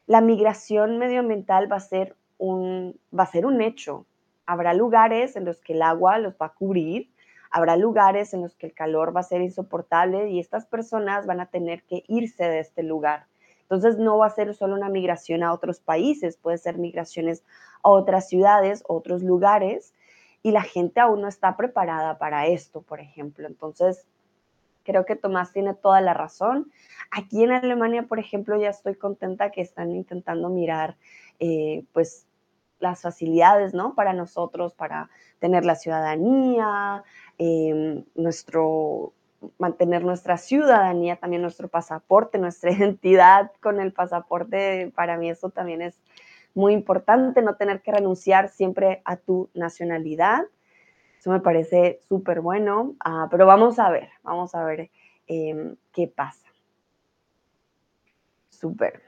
[0.07, 4.07] la migración medioambiental va a ser un, va a ser un hecho.
[4.46, 7.11] Habrá lugares en los que el agua los va a cubrir,
[7.50, 11.40] habrá lugares en los que el calor va a ser insoportable y estas personas van
[11.40, 13.26] a tener que irse de este lugar.
[13.62, 17.44] Entonces no va a ser solo una migración a otros países, puede ser migraciones
[17.82, 19.94] a otras ciudades, otros lugares,
[20.43, 23.47] y la gente aún no está preparada para esto, por ejemplo.
[23.47, 24.07] Entonces,
[24.84, 26.70] creo que Tomás tiene toda la razón.
[27.11, 30.97] Aquí en Alemania, por ejemplo, ya estoy contenta que están intentando mirar,
[31.38, 32.26] eh, pues,
[32.80, 33.95] las facilidades, ¿no?
[33.95, 37.05] Para nosotros, para tener la ciudadanía,
[37.38, 39.12] em, nuestro
[39.59, 45.82] mantener nuestra ciudadanía, también nuestro pasaporte, nuestra identidad con el pasaporte, para mí eso también
[45.82, 46.01] es
[46.55, 50.42] muy importante, no tener que renunciar siempre a tu nacionalidad.
[51.18, 54.90] Eso me parece súper bueno, ah, pero vamos a ver, vamos a ver
[55.26, 56.46] em, qué pasa.
[58.48, 59.03] Súper.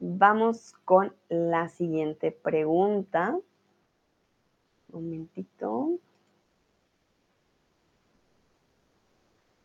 [0.00, 3.38] Vamos con la siguiente pregunta.
[4.88, 5.98] Un momentito.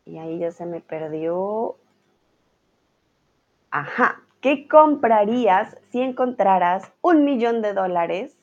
[0.05, 1.75] Y ahí ya se me perdió.
[3.71, 4.26] Ajá.
[4.47, 8.39] ¿Qué comprarías si encontraras un millón de dólares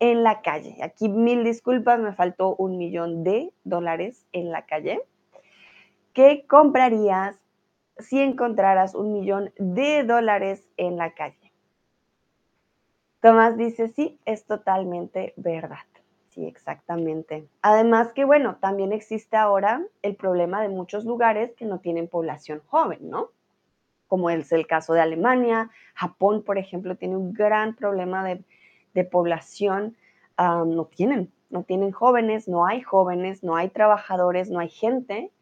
[0.00, 0.78] en la calle?
[0.82, 5.00] Aquí mil disculpas, me faltó un millón de dólares en la calle.
[6.12, 7.38] ¿Qué comprarías
[7.98, 11.52] si encontraras un millón de dólares en la calle?
[13.20, 15.86] Tomás dice, sí, es totalmente verdad.
[16.30, 17.46] Sí, exactamente.
[17.62, 22.60] Además que, bueno, también existe ahora el problema de muchos lugares que no tienen población
[22.66, 23.30] joven, ¿no?
[24.14, 29.96] Como es el caso de Alemania, Japón, por ejemplo, tiene un gran problema de, población.
[30.38, 35.32] no tienen, no tienen jóvenes, no hay jóvenes, no hay trabajadores, no hay gente.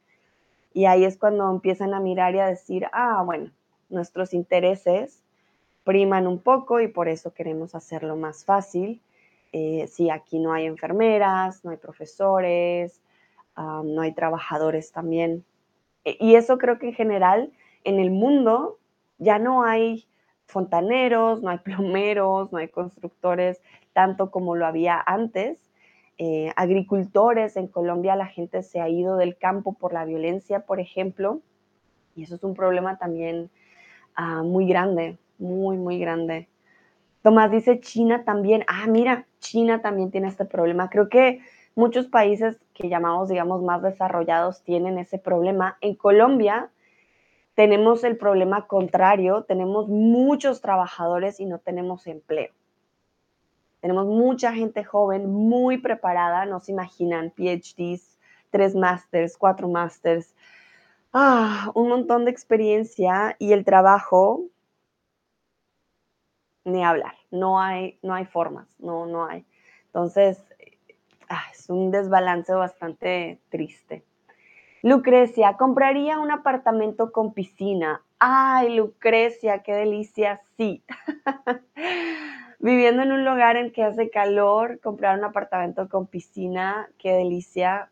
[0.73, 3.51] Y ahí es cuando empiezan a mirar y a decir, ah, bueno,
[3.91, 5.23] nuestros intereses
[5.85, 9.03] priman un poco y por eso queremos hacerlo más fácil
[9.53, 13.03] eh, si aquí no hay enfermeras, no hay profesores,
[13.55, 15.45] no hay trabajadores también.
[16.07, 17.53] E, y eso creo que en general
[17.85, 18.79] en el mundo
[19.19, 20.07] ya no hay
[20.47, 23.63] fontaneros, no hay plomeros, no hay constructores,
[23.93, 25.59] tanto como lo había antes.
[26.19, 30.79] Eh, agricultores, en Colombia la gente se ha ido del campo por la violencia, por
[30.79, 31.41] ejemplo,
[32.15, 33.51] y eso es un problema también
[34.15, 36.49] ah, muy grande, muy, muy grande.
[37.23, 38.65] Tomás dice China también.
[38.67, 40.91] Ah, mira, China también tiene este problema.
[40.91, 41.41] Creo que
[41.75, 45.79] muchos países que llamamos, digamos, más desarrollados tienen ese problema.
[45.81, 46.71] En Colombia
[47.55, 52.53] tenemos el problema contrario, tenemos muchos trabajadores y no tenemos empleo.
[53.81, 58.19] Tenemos mucha gente joven, muy preparada, no se imaginan, PhDs,
[58.51, 60.35] tres másters, cuatro másters,
[61.13, 64.45] ah, un montón de experiencia y el trabajo
[66.65, 69.45] ni hablar, no hay, no hay formas, no, no hay.
[69.87, 70.43] Entonces,
[71.29, 74.05] ah, es un desbalance bastante triste.
[74.85, 78.03] Lucrecia, compraría un apartamento con piscina.
[78.19, 80.83] Ay, Lucrecia, qué delicia, sí.
[82.59, 87.91] Viviendo en un lugar en que hace calor, comprar un apartamento con piscina, qué delicia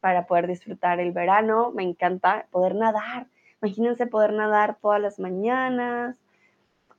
[0.00, 1.70] para poder disfrutar el verano.
[1.70, 3.28] Me encanta poder nadar.
[3.62, 6.16] Imagínense poder nadar todas las mañanas.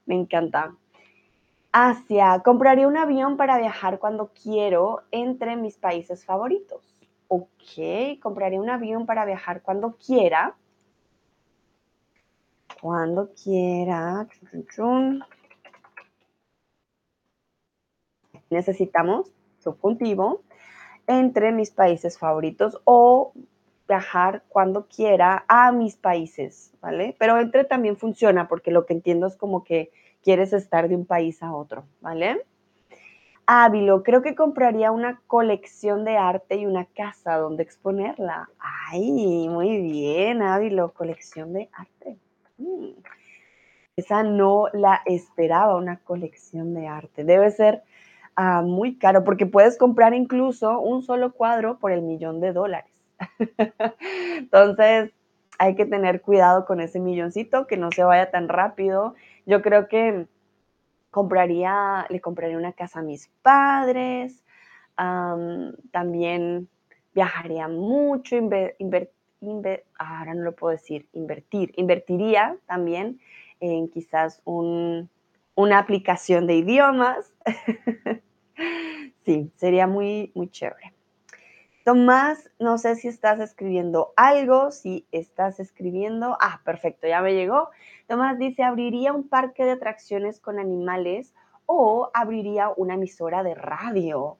[0.06, 0.74] Me encanta.
[1.74, 6.93] Asia, compraría un avión para viajar cuando quiero entre mis países favoritos.
[7.28, 10.56] Ok, compraría un avión para viajar cuando quiera.
[12.82, 14.28] Cuando quiera.
[18.50, 20.42] Necesitamos subjuntivo
[21.08, 23.34] entre mis países favoritos o
[23.88, 27.16] viajar cuando quiera a mis países, ¿vale?
[27.20, 31.06] Pero entre también funciona porque lo que entiendo es como que quieres estar de un
[31.06, 32.46] país a otro, ¿vale?
[33.46, 38.50] Ávilo, creo que compraría una colección de arte y una casa donde exponerla.
[38.60, 42.18] Ay, muy bien, Ávilo, colección de arte.
[42.58, 42.92] Mm.
[43.96, 47.24] Esa no la esperaba, una colección de arte.
[47.24, 47.84] Debe ser
[48.36, 52.92] ah, muy caro porque puedes comprar incluso un solo cuadro por el millón de dólares.
[54.38, 55.12] Entonces,
[55.60, 59.14] hay que tener cuidado con ese milloncito, que no se vaya tan rápido.
[59.46, 60.28] Yo creo que
[61.14, 64.44] compraría, le compraría una casa a mis padres,
[64.96, 66.68] también
[67.14, 68.36] viajaría mucho,
[70.00, 73.20] ahora no lo puedo decir, invertir, invertiría también
[73.60, 77.32] en quizás una aplicación de idiomas.
[79.26, 80.93] sí, sería muy, muy chévere.
[81.84, 87.70] Tomás, no sé si estás escribiendo algo, si estás escribiendo, ah, perfecto, ya me llegó.
[88.08, 91.34] Tomás dice, abriría un parque de atracciones con animales
[91.66, 94.38] o abriría una emisora de radio.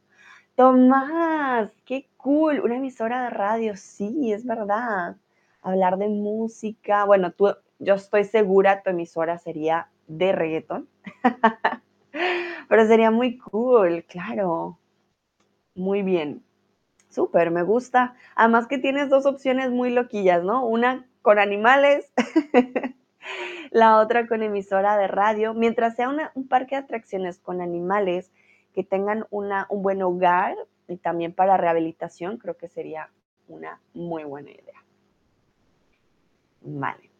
[0.56, 5.18] Tomás, qué cool, una emisora de radio, sí, es verdad.
[5.62, 10.88] Hablar de música, bueno, tú, yo estoy segura tu emisora sería de reggaeton,
[12.70, 14.78] pero sería muy cool, claro.
[15.76, 16.44] Muy bien.
[17.14, 18.16] Súper, me gusta.
[18.36, 20.66] Además que tienes dos opciones muy loquillas, ¿no?
[20.66, 22.12] Una con animales,
[23.72, 25.54] la otra con emisora de radio.
[25.54, 28.32] Mientras sea un parque de atracciones con animales
[28.74, 29.52] que tengan un
[29.84, 30.56] buen hogar
[30.88, 33.12] y también para rehabilitación, creo que sería
[33.48, 34.84] una muy buena idea.
[36.62, 37.12] Vale,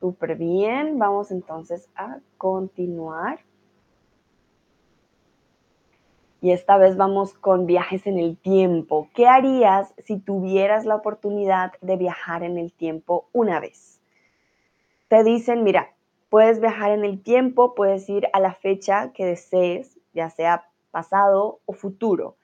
[0.00, 0.98] súper bien.
[0.98, 3.40] Vamos entonces a continuar.
[6.42, 9.08] Y esta vez vamos con viajes en el tiempo.
[9.14, 14.00] ¿Qué harías si tuvieras la oportunidad de viajar en el tiempo una vez?
[15.08, 15.92] Te dicen, mira,
[16.30, 21.60] puedes viajar en el tiempo, puedes ir a la fecha que desees, ya sea pasado
[21.66, 22.36] o futuro.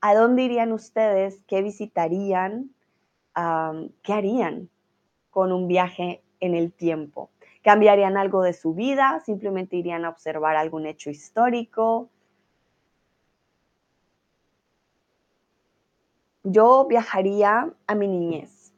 [0.00, 1.42] ¿A dónde irían ustedes?
[1.46, 2.70] ¿Qué visitarían?
[4.02, 4.70] ¿Qué harían
[5.30, 7.30] con un viaje en el tiempo?
[7.62, 9.20] ¿Cambiarían algo de su vida?
[9.26, 12.08] ¿Simplemente irían a observar algún hecho histórico?
[16.44, 18.72] Yo viajaría a mi niñez.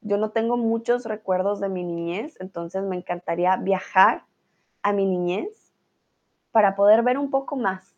[0.00, 4.24] Yo no tengo muchos recuerdos de mi niñez, entonces me encantaría viajar
[4.82, 5.72] a mi niñez
[6.52, 7.96] para poder ver un poco más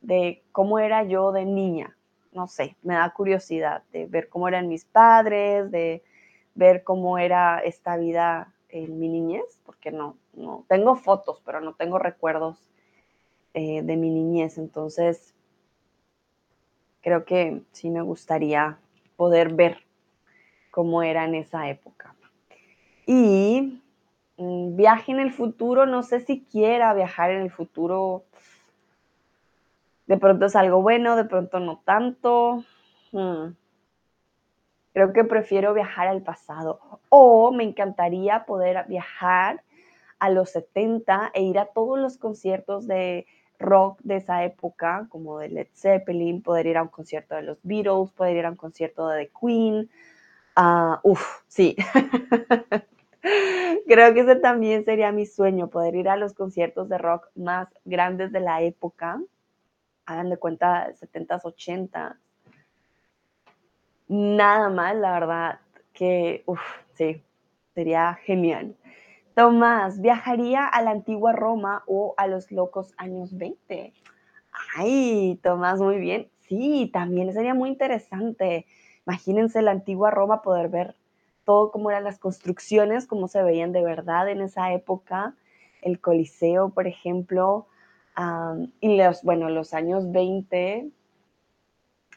[0.00, 1.96] de cómo era yo de niña.
[2.32, 6.02] No sé, me da curiosidad de ver cómo eran mis padres, de
[6.54, 11.74] ver cómo era esta vida en mi niñez, porque no, no tengo fotos, pero no
[11.74, 12.58] tengo recuerdos
[13.54, 14.58] eh, de mi niñez.
[14.58, 15.31] Entonces,
[17.02, 18.78] creo que sí me gustaría
[19.16, 19.78] poder ver
[20.70, 22.14] cómo era en esa época.
[23.06, 23.82] Y
[24.36, 28.24] mm, viaje en el futuro, no sé si quiera viajar en el futuro.
[30.06, 32.64] De pronto es algo bueno, de pronto no tanto.
[33.12, 33.54] Hmm.
[34.94, 37.00] Creo que prefiero viajar al pasado.
[37.08, 39.62] O me encantaría poder viajar
[40.18, 43.26] a los 70 e ir a todos los conciertos de
[43.62, 47.58] rock de esa época, como de Led Zeppelin, poder ir a un concierto de los
[47.62, 49.90] Beatles, poder ir a un concierto de The Queen.
[50.56, 51.76] Uh, uf, sí.
[53.86, 57.68] Creo que ese también sería mi sueño, poder ir a los conciertos de rock más
[57.84, 59.20] grandes de la época.
[60.06, 62.18] Hagan de cuenta, 70s, 80
[64.08, 65.60] Nada más, la verdad,
[65.94, 66.60] que, uf,
[66.92, 67.22] sí,
[67.74, 68.76] sería genial.
[69.34, 73.94] Tomás, ¿viajaría a la antigua Roma o a los locos años 20?
[74.76, 76.28] Ay, Tomás, muy bien.
[76.40, 78.66] Sí, también sería muy interesante.
[79.06, 80.96] Imagínense la antigua Roma, poder ver
[81.44, 85.34] todo cómo eran las construcciones, cómo se veían de verdad en esa época,
[85.80, 87.66] el Coliseo, por ejemplo,
[88.80, 90.90] y los, bueno, los años 20,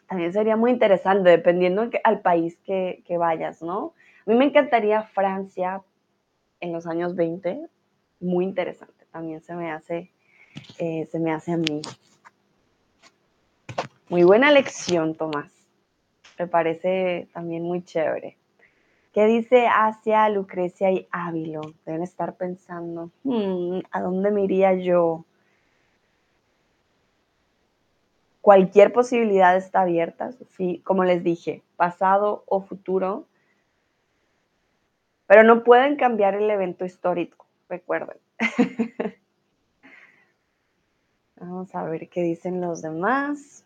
[0.08, 3.94] también sería muy interesante, dependiendo al país que, que vayas, ¿no?
[4.28, 5.82] A mí me encantaría Francia
[6.60, 7.68] en los años 20,
[8.20, 10.12] muy interesante, también se me hace,
[10.80, 11.82] eh, se me hace a mí.
[14.10, 15.52] Muy buena lección, Tomás.
[16.38, 18.38] Me parece también muy chévere.
[19.14, 21.62] ¿Qué dice Asia, Lucrecia y Ávilo?
[21.86, 25.24] Deben estar pensando, hmm, ¿a dónde me iría yo?
[28.42, 33.26] Cualquier posibilidad está abierta, sí, como les dije, pasado o futuro,
[35.28, 38.18] pero no pueden cambiar el evento histórico, recuerden.
[41.38, 43.66] Vamos a ver qué dicen los demás.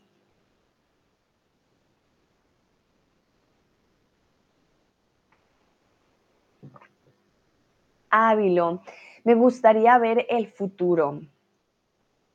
[8.10, 8.82] Ávilo,
[9.24, 11.22] me gustaría ver el futuro.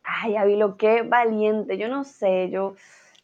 [0.05, 1.77] Ay, Ávilo, qué valiente.
[1.79, 2.75] Yo no sé, yo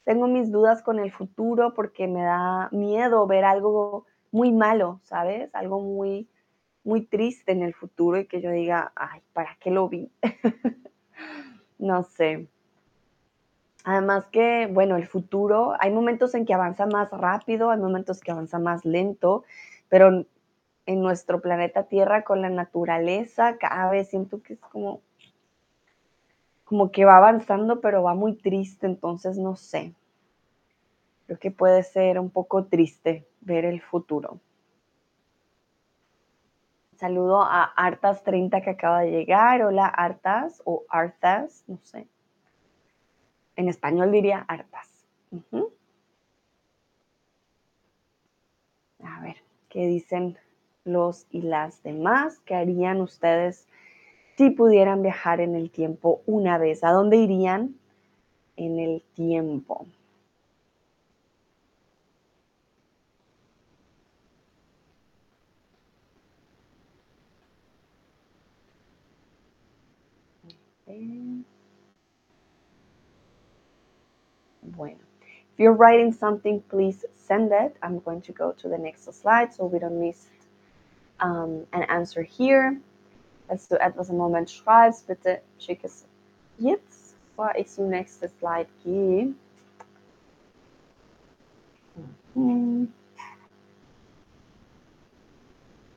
[0.05, 5.55] tengo mis dudas con el futuro porque me da miedo ver algo muy malo, ¿sabes?
[5.55, 6.29] Algo muy,
[6.85, 10.11] muy triste en el futuro y que yo diga, ay, ¿para qué lo vi?
[11.79, 12.49] no sé.
[13.85, 18.31] Además que, bueno, el futuro, hay momentos en que avanza más rápido, hay momentos que
[18.31, 19.45] avanza más lento,
[19.89, 20.27] pero
[20.87, 25.01] en nuestro planeta Tierra con la naturaleza, cada vez siento que es como,
[26.65, 29.95] como que va avanzando, pero va muy triste, entonces no sé.
[31.27, 34.41] Creo que puede ser un poco triste ver el futuro.
[36.97, 39.63] Saludo a Artas30 que acaba de llegar.
[39.63, 42.07] Hola Artas o Artas, no sé.
[43.57, 45.07] En español diría Artas.
[49.03, 49.37] A ver,
[49.71, 50.37] ¿qué dicen
[50.85, 52.39] los y las demás?
[52.41, 53.67] ¿Qué harían ustedes
[54.37, 56.85] si pudieran viajar en el tiempo una vez?
[56.85, 57.77] ¿A dónde irían
[58.57, 59.87] en el tiempo?
[74.63, 77.77] Bueno, if you're writing something, please send it.
[77.83, 80.29] I'm going to go to the next slide so we don't miss
[81.21, 82.79] um, an answer here.
[83.49, 86.07] Als du etwas im Moment schreibst, bitte schick es
[86.59, 89.35] jetzt, bevor ich zum nächsten Slide gehe.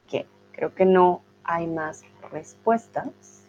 [0.07, 3.42] Ok, creo que no hay más respuestas.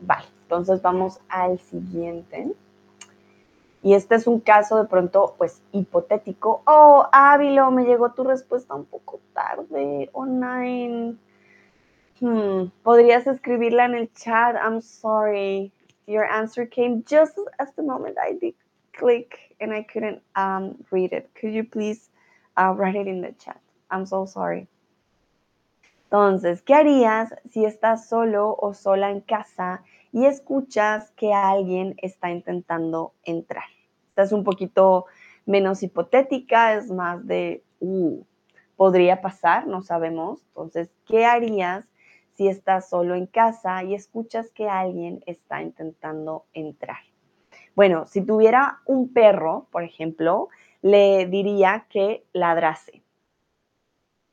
[0.00, 0.26] Vale.
[0.42, 2.54] Entonces vamos al siguiente.
[3.82, 6.62] Y este es un caso de pronto, pues, hipotético.
[6.66, 11.16] Oh, Ávilo, me llegó tu respuesta un poco tarde, online.
[12.20, 14.56] Hmm, podrías escribirla en el chat.
[14.56, 15.70] I'm sorry.
[16.06, 18.54] Your answer came just at the moment I did
[18.96, 21.28] click and I couldn't um, read it.
[21.34, 22.08] Could you please
[22.56, 23.60] uh, write it in the chat?
[23.90, 24.66] I'm so sorry.
[26.14, 32.30] Entonces, ¿qué harías si estás solo o sola en casa y escuchas que alguien está
[32.30, 33.64] intentando entrar?
[34.10, 35.06] Esta es un poquito
[35.44, 38.22] menos hipotética, es más de, uh,
[38.76, 40.40] podría pasar, no sabemos.
[40.50, 41.84] Entonces, ¿qué harías
[42.34, 46.98] si estás solo en casa y escuchas que alguien está intentando entrar?
[47.74, 50.48] Bueno, si tuviera un perro, por ejemplo,
[50.80, 53.03] le diría que ladrase.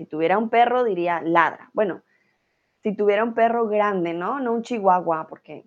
[0.02, 1.70] Si tuviera un perro, diría ladra.
[1.74, 2.02] Bueno,
[2.82, 4.40] si tuviera un perro grande, ¿no?
[4.40, 5.64] No un chihuahua, porque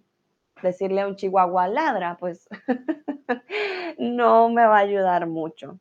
[0.60, 2.48] decirle a un chihuahua ladra, pues
[3.98, 5.78] no me va a ayudar mucho.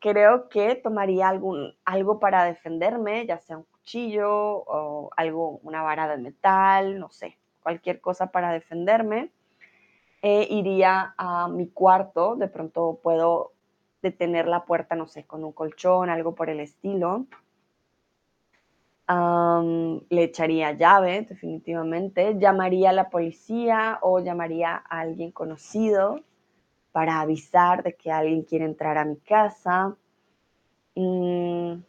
[0.00, 6.06] creo que tomaría algún, algo para defenderme, ya sea un cuchillo o algo, una vara
[6.08, 9.30] de metal, no sé, cualquier cosa para defenderme.
[10.20, 13.55] E iría a mi cuarto, de pronto puedo
[14.00, 17.26] tener la puerta, no sé, con un colchón, algo por el estilo.
[19.08, 22.36] le echaría llave, definitivamente.
[22.38, 26.20] Llamaría a la policía o llamaría a alguien conocido
[26.92, 29.96] para avisar de que alguien quiere entrar a mi casa.
[30.94, 31.82] Mm,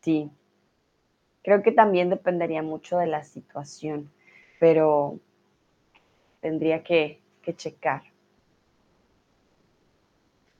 [0.00, 0.30] sí,
[1.42, 4.10] creo que también dependería mucho de la situación,
[4.58, 5.20] pero
[6.40, 8.02] tendría que, que checar.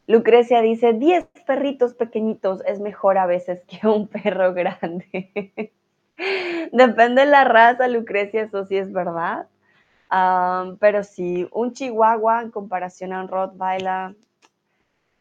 [0.07, 5.73] Lucrecia dice, 10 perritos pequeñitos es mejor a veces que un perro grande.
[6.73, 9.49] Depende de la raza, Lucrecia, eso sí es verdad.
[10.81, 14.17] pero sí, un chihuahua en comparación a un Rottweiler,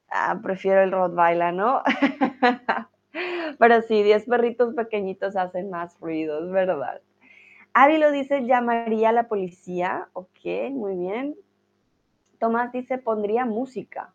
[0.09, 1.81] ah, prefiero el Rottweiler, ¿no?
[3.59, 7.01] pero sí, 10 perritos pequeñitos hacen más ruido, es verdad.
[7.73, 10.07] Ari lo dice, llamaría a la policía.
[10.13, 11.35] Ok, muy bien.
[12.39, 14.14] Tomás dice, pondría música.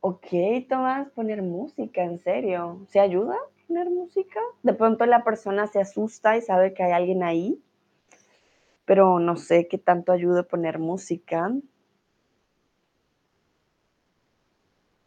[0.00, 0.26] Ok,
[0.68, 2.80] Tomás, poner música, en serio.
[2.88, 3.36] ¿Se ayuda
[3.66, 4.40] poner música?
[4.62, 7.62] De pronto la persona se asusta y sabe que hay alguien ahí,
[8.84, 11.52] pero no sé qué tanto ayuda poner música.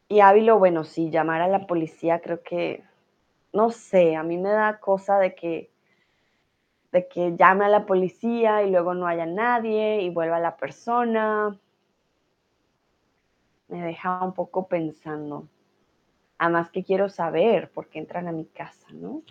[0.08, 2.84] Y Ávilo, bueno, sí, llamar a la policía creo que,
[3.52, 5.72] no sé, a mí me da cosa de que,
[6.92, 11.60] de que llame a la policía y luego no haya nadie y vuelva la persona.
[13.68, 15.48] Me deja un poco pensando.
[16.38, 19.22] Además que quiero saber por qué entran a mi casa, ¿no?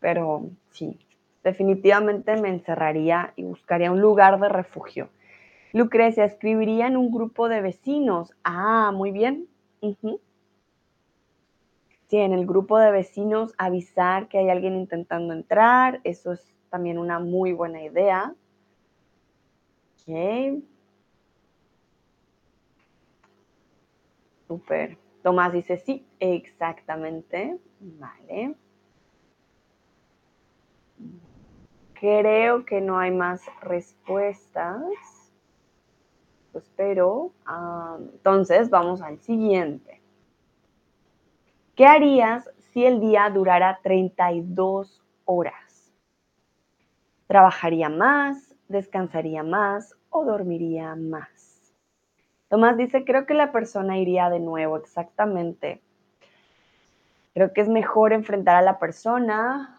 [0.00, 0.98] Pero sí,
[1.42, 5.08] definitivamente me encerraría y buscaría un lugar de refugio.
[5.72, 8.32] Lucrecia, escribiría en un grupo de vecinos.
[8.44, 9.48] Ah, muy bien.
[12.08, 16.00] Sí, en el grupo de vecinos avisar que hay alguien intentando entrar.
[16.04, 18.34] Eso es también una muy buena idea.
[20.06, 20.62] Ok.
[25.22, 27.58] Tomás dice sí, exactamente.
[27.80, 28.54] Vale.
[31.94, 34.82] Creo que no hay más respuestas.
[36.54, 37.32] Espero.
[37.46, 40.02] Ah, entonces, vamos al siguiente.
[41.74, 45.92] ¿Qué harías si el día durara 32 horas?
[47.26, 51.33] ¿Trabajaría más, descansaría más o dormiría más?
[52.54, 55.82] Tomás dice, creo que la persona iría de nuevo, exactamente.
[57.32, 59.76] Creo que es mejor enfrentar a la persona,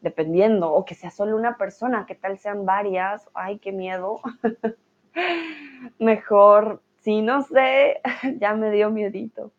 [0.00, 4.20] dependiendo, o que sea solo una persona, que tal sean varias, ay, qué miedo.
[6.00, 8.00] mejor, sí, no sé,
[8.40, 9.52] ya me dio miedito.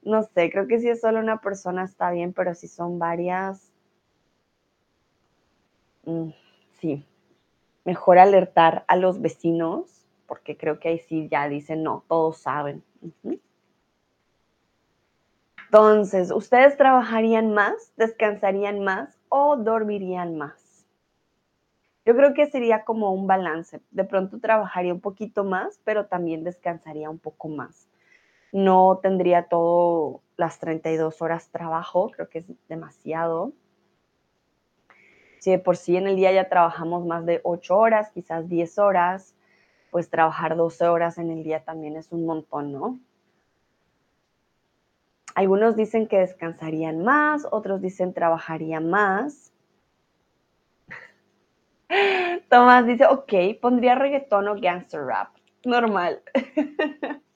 [0.00, 3.70] No sé, creo que si es solo una persona está bien, pero si son varias,
[6.06, 6.30] mm,
[6.80, 7.04] sí,
[7.84, 12.82] mejor alertar a los vecinos, porque creo que ahí sí ya dicen, no, todos saben.
[15.66, 20.86] Entonces, ¿ustedes trabajarían más, descansarían más o dormirían más?
[22.04, 23.80] Yo creo que sería como un balance.
[23.90, 27.88] De pronto trabajaría un poquito más, pero también descansaría un poco más.
[28.52, 33.52] No tendría todo las 32 horas trabajo, creo que es demasiado.
[35.40, 38.78] Si de por sí en el día ya trabajamos más de 8 horas, quizás 10
[38.78, 39.35] horas,
[39.90, 43.00] pues trabajar 12 horas en el día también es un montón, ¿no?
[45.34, 49.52] Algunos dicen que descansarían más, otros dicen trabajarían más.
[52.50, 55.28] Tomás dice, ok, pondría reggaetón o gangster rap.
[55.64, 56.22] Normal.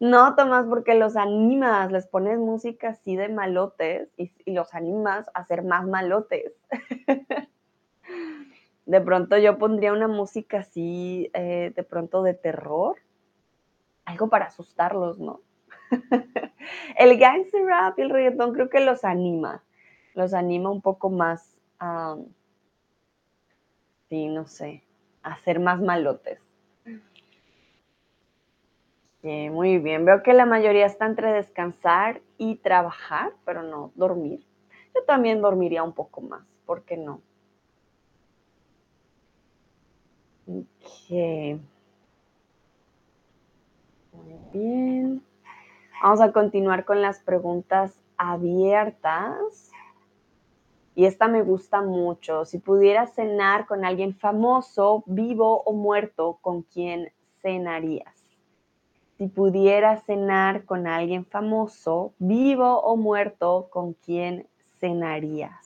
[0.00, 5.44] No, Tomás, porque los animas, les pones música así de malotes y, los animas a
[5.44, 6.52] ser más malotes.
[8.90, 12.96] De pronto yo pondría una música así, eh, de pronto de terror,
[14.04, 15.42] algo para asustarlos, ¿no?
[16.98, 19.62] el gangster rap y el reggaetón creo que los anima,
[20.16, 22.16] los anima un poco más a,
[24.08, 24.82] sí, no sé,
[25.22, 26.40] a ser más malotes.
[29.22, 34.44] muy bien, veo que la mayoría está entre descansar y trabajar, pero no dormir.
[34.96, 37.22] Yo también dormiría un poco más, ¿por qué no?
[40.50, 41.60] Ok.
[44.12, 45.22] Muy bien.
[46.02, 49.70] Vamos a continuar con las preguntas abiertas.
[50.96, 52.44] Y esta me gusta mucho.
[52.44, 58.24] Si pudieras cenar con alguien famoso, vivo o muerto, ¿con quién cenarías?
[59.16, 64.48] Si pudieras cenar con alguien famoso, vivo o muerto, ¿con quién
[64.80, 65.59] cenarías?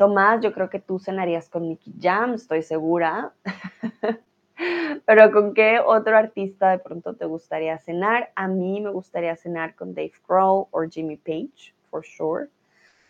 [0.00, 3.34] Tomás, yo creo que tú cenarías con Nicky Jam, estoy segura.
[5.04, 8.32] Pero ¿con qué otro artista de pronto te gustaría cenar?
[8.34, 12.46] A mí me gustaría cenar con Dave Grohl o Jimmy Page, for sure.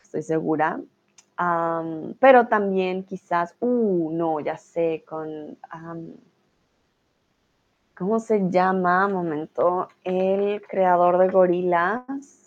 [0.03, 0.81] Estoy segura.
[2.19, 5.57] pero también quizás, uh, no, ya sé, con,
[7.97, 9.07] ¿cómo se llama?
[9.07, 12.40] Momento, el creador de Gorilas.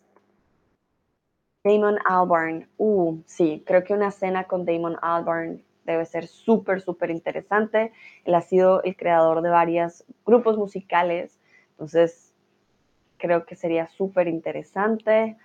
[1.64, 2.68] Damon Albarn.
[2.78, 7.92] Uh, sí, creo que una cena con Damon Albarn debe ser súper, súper interesante.
[8.26, 11.40] Él ha sido el creador de varios grupos musicales,
[11.72, 12.34] entonces
[13.18, 15.38] creo que sería súper interesante.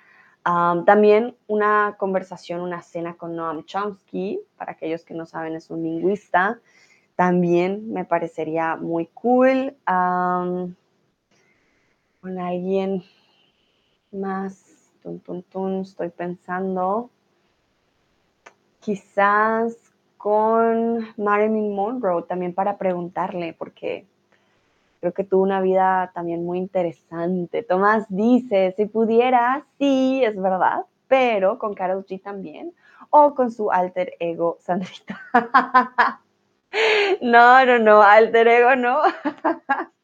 [0.43, 5.83] también una conversación, una cena con Noam Chomsky, para aquellos que no saben, es un
[5.83, 6.61] lingüista.
[7.17, 9.77] También me parecería muy cool.
[9.85, 10.77] con
[12.39, 13.03] alguien
[14.11, 14.68] más,
[15.83, 17.11] estoy pensando.
[18.81, 19.77] Quizás
[20.17, 24.07] con Marilyn Monroe también para preguntarle, porque
[25.01, 27.63] Creo que tuvo una vida también muy interesante.
[27.63, 32.75] Tomás dice, si pudiera, sí, es verdad, pero con Carol G también,
[33.11, 35.21] o con su alter ego Sandrita.
[37.23, 39.01] no, no, no, alter ego no.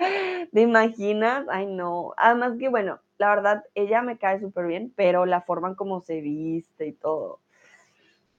[0.52, 1.46] ¿Te imaginas?
[1.50, 2.14] Ay, no.
[2.16, 6.00] Además que, bueno, la verdad, ella me cae súper bien, pero la forma en cómo
[6.00, 7.40] se viste y todo,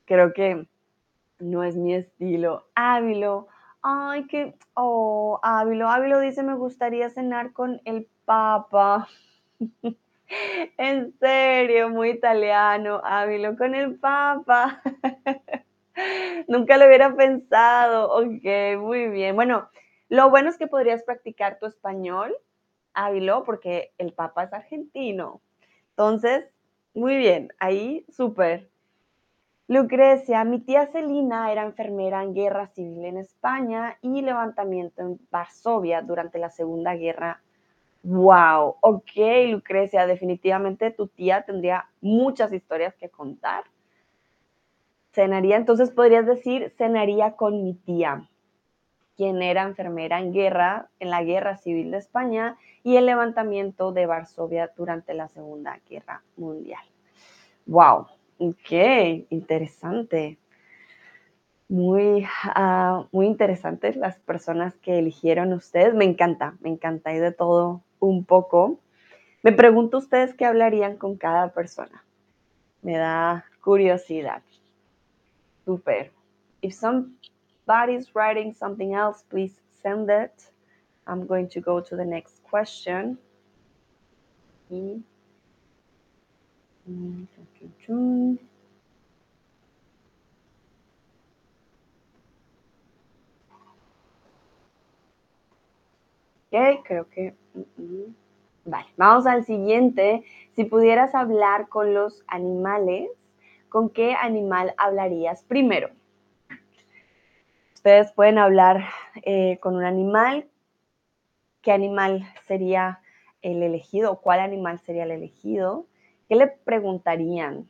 [0.05, 0.65] creo que
[1.39, 2.67] no es mi estilo.
[2.75, 3.47] Ávilo,
[3.81, 9.07] ay, que, oh, Ávilo, Ávilo dice, me gustaría cenar con el Papa.
[10.77, 14.81] en serio, muy italiano, Ávilo, con el Papa.
[16.47, 18.11] Nunca lo hubiera pensado.
[18.13, 19.35] Ok, muy bien.
[19.35, 19.69] Bueno,
[20.11, 22.35] lo bueno es que podrías practicar tu español,
[22.93, 25.39] Ávilo, porque el Papa es argentino.
[25.91, 26.43] Entonces,
[26.93, 28.69] muy bien, ahí súper.
[29.69, 36.01] Lucrecia, mi tía Celina era enfermera en guerra civil en España y levantamiento en Varsovia
[36.01, 37.41] durante la Segunda Guerra.
[38.03, 39.11] Wow, ok,
[39.47, 43.63] Lucrecia, definitivamente tu tía tendría muchas historias que contar.
[45.13, 48.27] Cenaría, entonces podrías decir, cenaría con mi tía,
[49.21, 54.07] quien era enfermera en guerra, en la Guerra Civil de España y el levantamiento de
[54.07, 56.81] Varsovia durante la Segunda Guerra Mundial.
[57.67, 58.07] Wow,
[58.39, 58.71] Ok,
[59.29, 60.39] interesante.
[61.69, 65.93] Muy, uh, muy interesantes las personas que eligieron ustedes.
[65.93, 68.79] Me encanta, me encanta y de todo un poco.
[69.43, 72.03] Me pregunto ustedes qué hablarían con cada persona.
[72.81, 74.41] Me da curiosidad.
[75.63, 76.11] Super.
[76.63, 76.73] If
[77.65, 80.51] somebody's writing something else, please send it.
[81.07, 83.17] I'm going to go to the next question.
[84.69, 85.03] Y
[96.53, 97.33] Ok, creo que...
[97.53, 98.15] Mm, mm.
[98.65, 100.23] Vale, vamos al siguiente.
[100.55, 103.09] Si pudieras hablar con los animales,
[103.69, 105.89] ¿con qué animal hablarías primero?
[107.81, 108.85] Ustedes pueden hablar
[109.23, 110.47] eh, con un animal.
[111.63, 113.01] ¿Qué animal sería
[113.41, 114.21] el elegido?
[114.21, 115.87] ¿Cuál animal sería el elegido?
[116.29, 117.67] ¿Qué le preguntarían?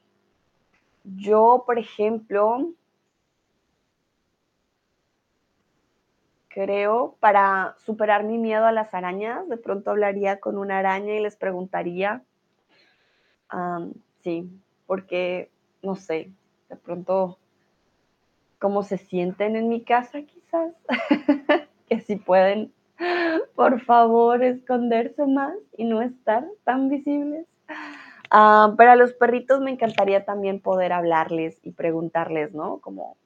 [1.05, 2.73] Yo, por ejemplo,
[6.49, 11.21] creo, para superar mi miedo a las arañas, de pronto hablaría con una araña y
[11.21, 12.21] les preguntaría,
[14.19, 14.49] sí,
[14.87, 15.49] porque,
[15.81, 16.33] no sé,
[16.67, 17.39] de pronto,
[18.61, 20.71] cómo se sienten en mi casa quizás,
[21.89, 22.71] que si pueden,
[23.55, 27.47] por favor, esconderse más y no estar tan visibles.
[28.31, 32.77] Uh, pero a los perritos me encantaría también poder hablarles y preguntarles, ¿no?
[32.77, 33.17] Como,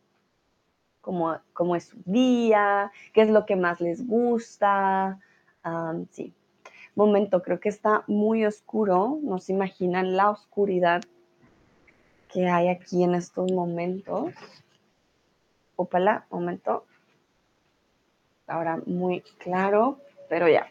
[1.01, 5.19] cómo, cómo es su día, qué es lo que más les gusta.
[6.11, 6.33] sí.
[6.95, 9.19] Momento, creo que está muy oscuro.
[9.21, 11.01] No se imaginan la oscuridad
[12.31, 14.33] que hay aquí en estos momentos.
[15.75, 16.85] Opala, momento.
[18.47, 19.99] Ahora muy claro,
[20.29, 20.67] pero ya.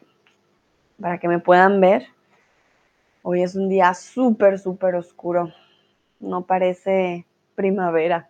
[1.01, 2.07] Para que me puedan ver.
[3.23, 5.53] Hoy es un día súper, súper oscuro.
[6.21, 8.29] No parece primavera.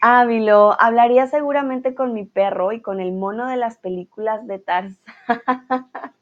[0.00, 4.98] Ávilo, hablaría seguramente con mi perro y con el mono de las películas de Tarzán.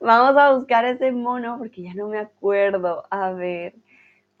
[0.00, 3.04] Vamos a buscar ese mono porque ya no me acuerdo.
[3.10, 3.74] A ver,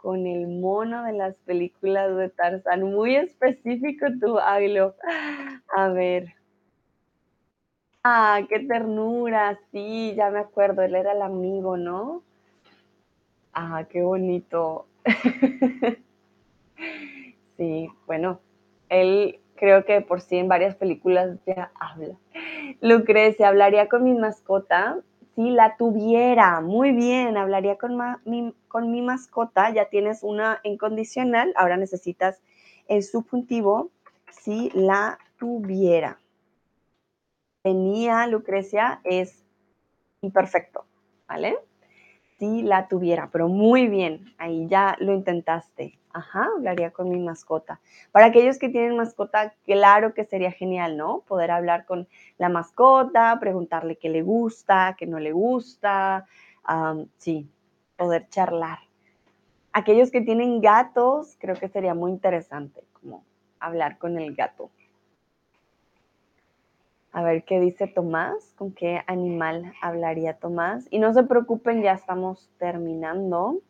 [0.02, 2.82] con el mono de las películas de Tarzán.
[2.82, 4.96] Muy específico tú, Ávilo.
[5.74, 6.34] A ver.
[8.02, 12.24] Ah, qué ternura, sí, ya me acuerdo, él era el amigo, ¿no?
[13.52, 14.86] Ah, qué bonito.
[17.56, 18.40] sí, bueno,
[18.88, 22.16] él creo que por sí en varias películas ya habla.
[22.80, 24.98] Lucrecia, hablaría con mi mascota
[25.34, 26.60] si la tuviera.
[26.60, 29.70] Muy bien, hablaría con, mi, con mi mascota.
[29.70, 32.40] Ya tienes una incondicional, ahora necesitas
[32.88, 33.90] el subjuntivo
[34.30, 36.18] si la tuviera
[37.62, 39.44] tenía Lucrecia es
[40.20, 40.84] imperfecto,
[41.26, 41.56] ¿vale?
[42.38, 45.98] Si la tuviera, pero muy bien, ahí ya lo intentaste.
[46.14, 47.80] Ajá, hablaría con mi mascota.
[48.10, 51.20] Para aquellos que tienen mascota, claro que sería genial, ¿no?
[51.20, 52.06] Poder hablar con
[52.36, 56.26] la mascota, preguntarle qué le gusta, qué no le gusta,
[57.16, 57.48] sí,
[57.96, 58.78] poder charlar.
[59.72, 63.24] Aquellos que tienen gatos, creo que sería muy interesante, como
[63.58, 64.70] hablar con el gato.
[67.12, 70.86] A ver qué dice Tomás, con qué animal hablaría Tomás.
[70.90, 73.60] Y no se preocupen, ya estamos terminando.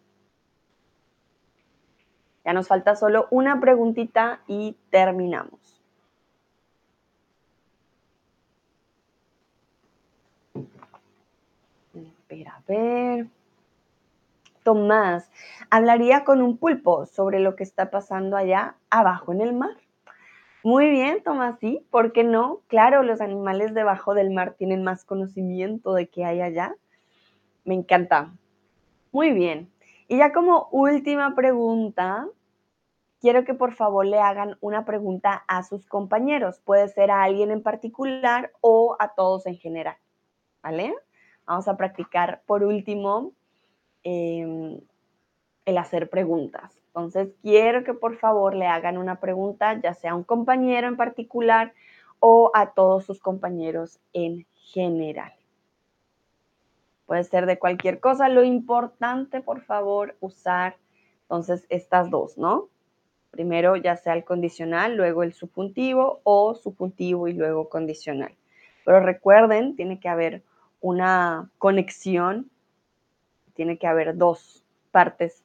[2.45, 5.83] Ya nos falta solo una preguntita y terminamos.
[11.95, 13.27] Espera, a ver.
[14.63, 15.31] Tomás,
[15.71, 19.77] hablaría con un pulpo sobre lo que está pasando allá abajo en el mar.
[20.65, 22.61] Muy bien, Tomás, sí, ¿por qué no?
[22.69, 26.77] Claro, los animales debajo del mar tienen más conocimiento de qué hay allá.
[27.65, 28.33] Me encanta.
[29.11, 29.69] Muy bien.
[30.09, 32.29] Y ya como última pregunta,
[33.21, 36.61] quiero que por favor le hagan una pregunta a sus compañeros.
[36.61, 39.97] Puede ser a alguien en particular o a todos en general.
[40.63, 40.95] ¿Vale?
[41.47, 43.33] Vamos a practicar por último
[44.05, 44.81] em,
[45.65, 46.77] el hacer preguntas.
[46.89, 50.97] Entonces, quiero que por favor le hagan una pregunta, ya sea a un compañero en
[50.97, 51.73] particular
[52.19, 55.33] o a todos sus compañeros en general.
[57.13, 58.31] Puede ser de cualquier cosa.
[58.31, 60.77] Lo importante, por favor, usar
[61.25, 62.71] entonces estas dos, ¿no?
[63.31, 68.33] Primero ya sea el condicional, luego el subjuntivo o subjuntivo y luego condicional.
[68.87, 70.43] Pero recuerden, tiene que haber
[70.81, 72.51] una conexión,
[73.53, 75.45] tiene que haber dos partes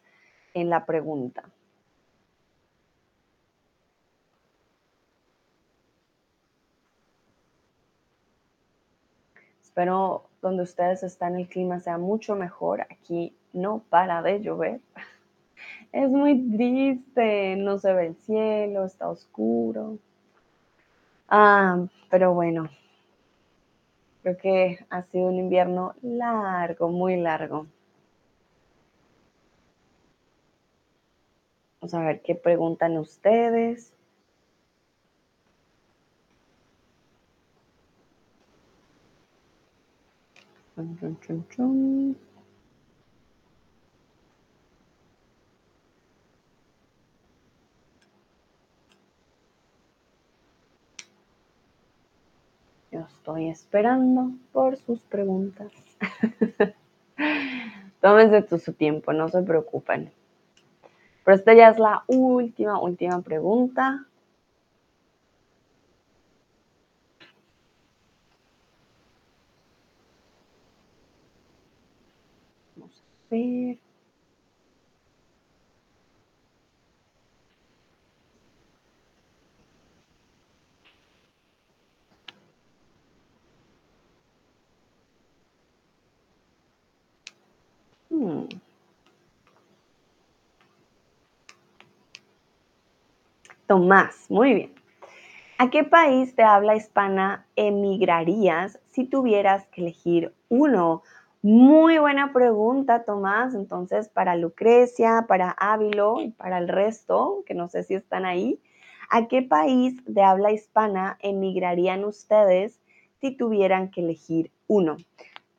[0.53, 1.43] en la pregunta.
[9.68, 12.84] Espero donde ustedes están el clima sea mucho mejor.
[12.84, 14.80] Aquí no para de llover.
[15.91, 19.97] Es muy triste, no se ve el cielo, está oscuro.
[21.28, 22.70] Ah, pero bueno,
[24.22, 27.68] creo que ha sido un invierno largo, muy largo.
[31.82, 33.96] Vamos a ver qué preguntan ustedes.
[52.91, 55.71] Yo estoy esperando por sus preguntas.
[58.01, 60.11] Tómense su tiempo, no se preocupen.
[61.23, 64.06] Pero esta ya es la última, última pregunta.
[73.30, 73.78] Ver.
[88.09, 88.45] Hmm.
[93.67, 94.73] Tomás, muy bien.
[95.57, 101.03] ¿A qué país de habla hispana emigrarías si tuvieras que elegir uno?
[101.49, 103.55] Muy buena pregunta, Tomás.
[103.55, 108.59] Entonces, para Lucrecia, para Ávilo y para el resto, que no sé si están ahí,
[109.09, 112.81] ¿a qué país de habla hispana emigrarían ustedes
[113.21, 114.97] si tuvieran que elegir uno?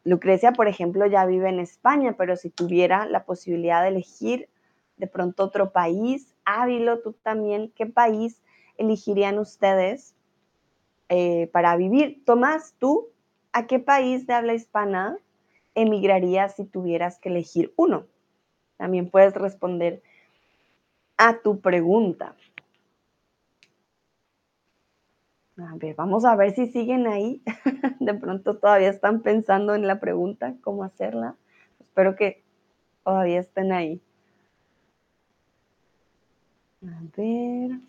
[0.05, 4.51] Lucrecia, por ejemplo, ya vive en España, pero si tuviera la posibilidad de elegir
[4.99, 8.43] de pronto otro país, Ávilo, tú también, ¿qué país
[8.77, 10.15] elegirían ustedes
[11.09, 12.27] eh, para vivir?
[12.27, 13.09] Tomás, tú,
[13.55, 15.17] ¿a qué país de habla hispana
[15.75, 18.07] emigrarías si tuvieras que elegir uno?
[18.77, 20.03] También puedes responder
[21.17, 22.37] a tu pregunta.
[25.59, 27.43] A ver, vamos a ver si siguen ahí.
[28.01, 31.37] De pronto todavía están pensando en la pregunta, cómo hacerla.
[31.81, 32.45] Espero que
[33.03, 34.01] todavía estén ahí.
[36.83, 37.81] A ver.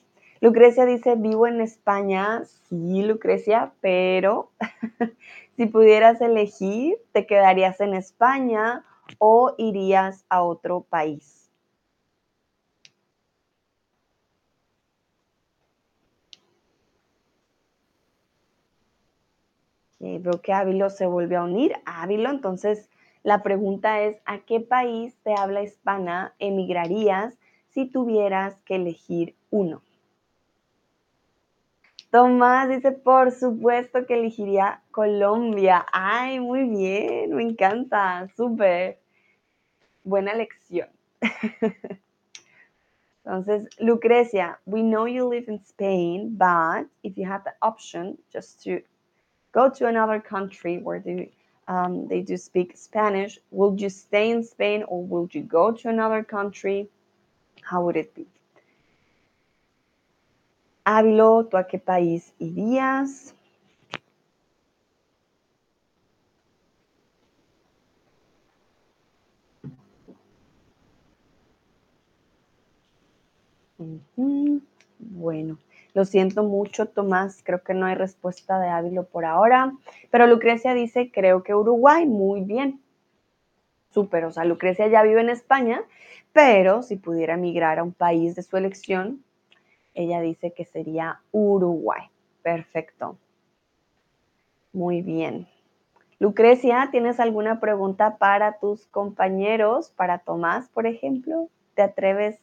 [0.42, 2.44] Lucrecia dice, vivo en España.
[2.46, 4.52] Sí, Lucrecia, pero
[5.58, 8.86] si pudieras elegir, ¿te quedarías en España
[9.18, 11.40] o irías a otro país?
[20.00, 21.74] veo que Ávilo se vuelve a unir.
[21.86, 22.90] Ávilo, entonces
[23.24, 27.38] la pregunta es, ¿a qué país de habla hispana emigrarías
[27.70, 29.82] si tuvieras que elegir uno?
[32.12, 35.86] Tomás dice, por supuesto que elegiría Colombia.
[35.91, 38.99] Ay, muy bien, me encanta, súper.
[40.03, 40.89] Buena lección.
[43.24, 48.64] Entonces, Lucrecia, we know you live in Spain, but if you had the option just
[48.64, 48.82] to
[49.51, 51.32] go to another country where they,
[51.68, 55.89] um, they do speak Spanish, would you stay in Spain or would you go to
[55.89, 56.89] another country?
[57.62, 58.26] How would it be?
[60.92, 63.36] Ávilo, ¿tú a qué país irías?
[74.98, 75.60] Bueno,
[75.94, 77.44] lo siento mucho, Tomás.
[77.44, 79.74] Creo que no hay respuesta de Ávilo por ahora.
[80.10, 82.08] Pero Lucrecia dice, creo que Uruguay.
[82.08, 82.82] Muy bien.
[83.92, 85.84] Súper, o sea, Lucrecia ya vive en España,
[86.34, 89.24] pero si pudiera emigrar a un país de su elección,
[89.94, 92.10] ella dice que sería Uruguay.
[92.42, 93.18] Perfecto.
[94.72, 95.48] Muy bien.
[96.20, 101.48] Lucrecia, ¿tienes alguna pregunta para tus compañeros, para Tomás, por ejemplo?
[101.76, 102.40] ¿Te atreves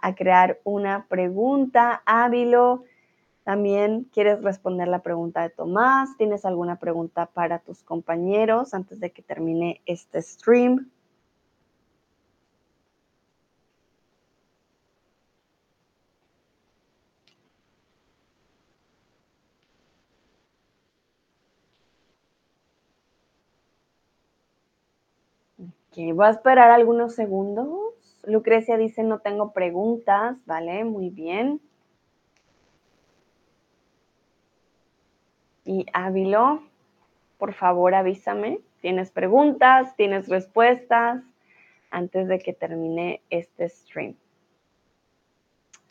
[0.00, 2.02] a crear una pregunta?
[2.06, 2.84] Ávilo,
[3.44, 6.16] también quieres responder la pregunta de Tomás.
[6.16, 10.90] ¿Tienes alguna pregunta para tus compañeros antes de que termine este stream?
[25.96, 27.68] Voy a esperar algunos segundos.
[28.24, 30.84] Lucrecia dice no tengo preguntas, ¿vale?
[30.84, 31.60] Muy bien.
[35.64, 36.62] Y Ávilo,
[37.38, 38.60] por favor avísame.
[38.80, 39.94] ¿Tienes preguntas?
[39.96, 41.22] ¿Tienes respuestas?
[41.90, 44.14] Antes de que termine este stream.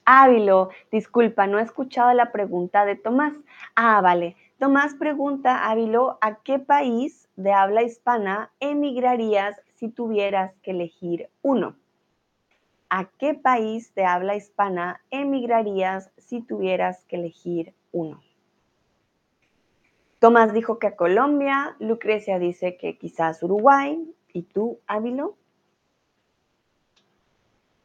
[0.06, 3.34] Ávilo, disculpa, no he escuchado la pregunta de Tomás.
[3.76, 4.36] Ah, vale.
[4.60, 11.78] Tomás pregunta, Ávilo, ¿a qué país de habla hispana emigrarías si tuvieras que elegir uno?
[12.90, 18.22] ¿A qué país de habla hispana emigrarías si tuvieras que elegir uno?
[20.20, 25.38] Tomás dijo que a Colombia, Lucrecia dice que quizás Uruguay, ¿y tú, Ávilo?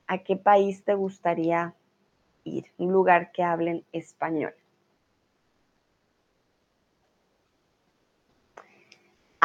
[0.08, 1.72] ¿A qué país te gustaría
[2.42, 2.64] ir?
[2.78, 4.54] Un lugar que hablen español.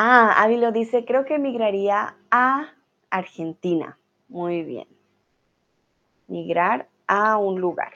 [0.02, 2.70] Ah, Ávilo dice, creo que emigraría a
[3.10, 4.00] Argentina.
[4.30, 4.88] Muy bien.
[6.28, 7.92] Migrar a un lugar.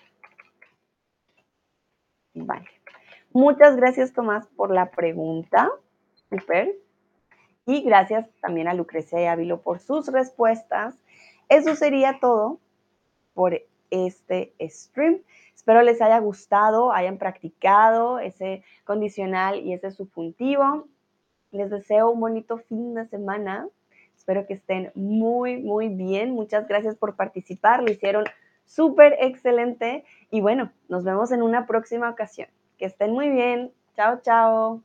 [2.34, 2.68] Vale.
[3.32, 5.72] Muchas gracias, Tomás, por la pregunta.
[6.30, 6.76] Super.
[7.66, 11.02] Y gracias también a Lucrecia y Ávilo por sus respuestas.
[11.48, 12.60] Eso sería todo
[13.34, 15.22] por este stream.
[15.56, 20.90] Espero les haya gustado, hayan practicado ese condicional y ese subjuntivo.
[21.54, 23.68] Les deseo un bonito fin de semana.
[24.18, 26.32] Espero que estén muy, muy bien.
[26.32, 27.84] Muchas gracias por participar.
[27.84, 28.26] Lo hicieron
[28.66, 30.04] súper excelente.
[30.32, 32.48] Y bueno, nos vemos en una próxima ocasión.
[32.78, 33.72] Que estén muy bien.
[33.96, 34.82] Chao, chao.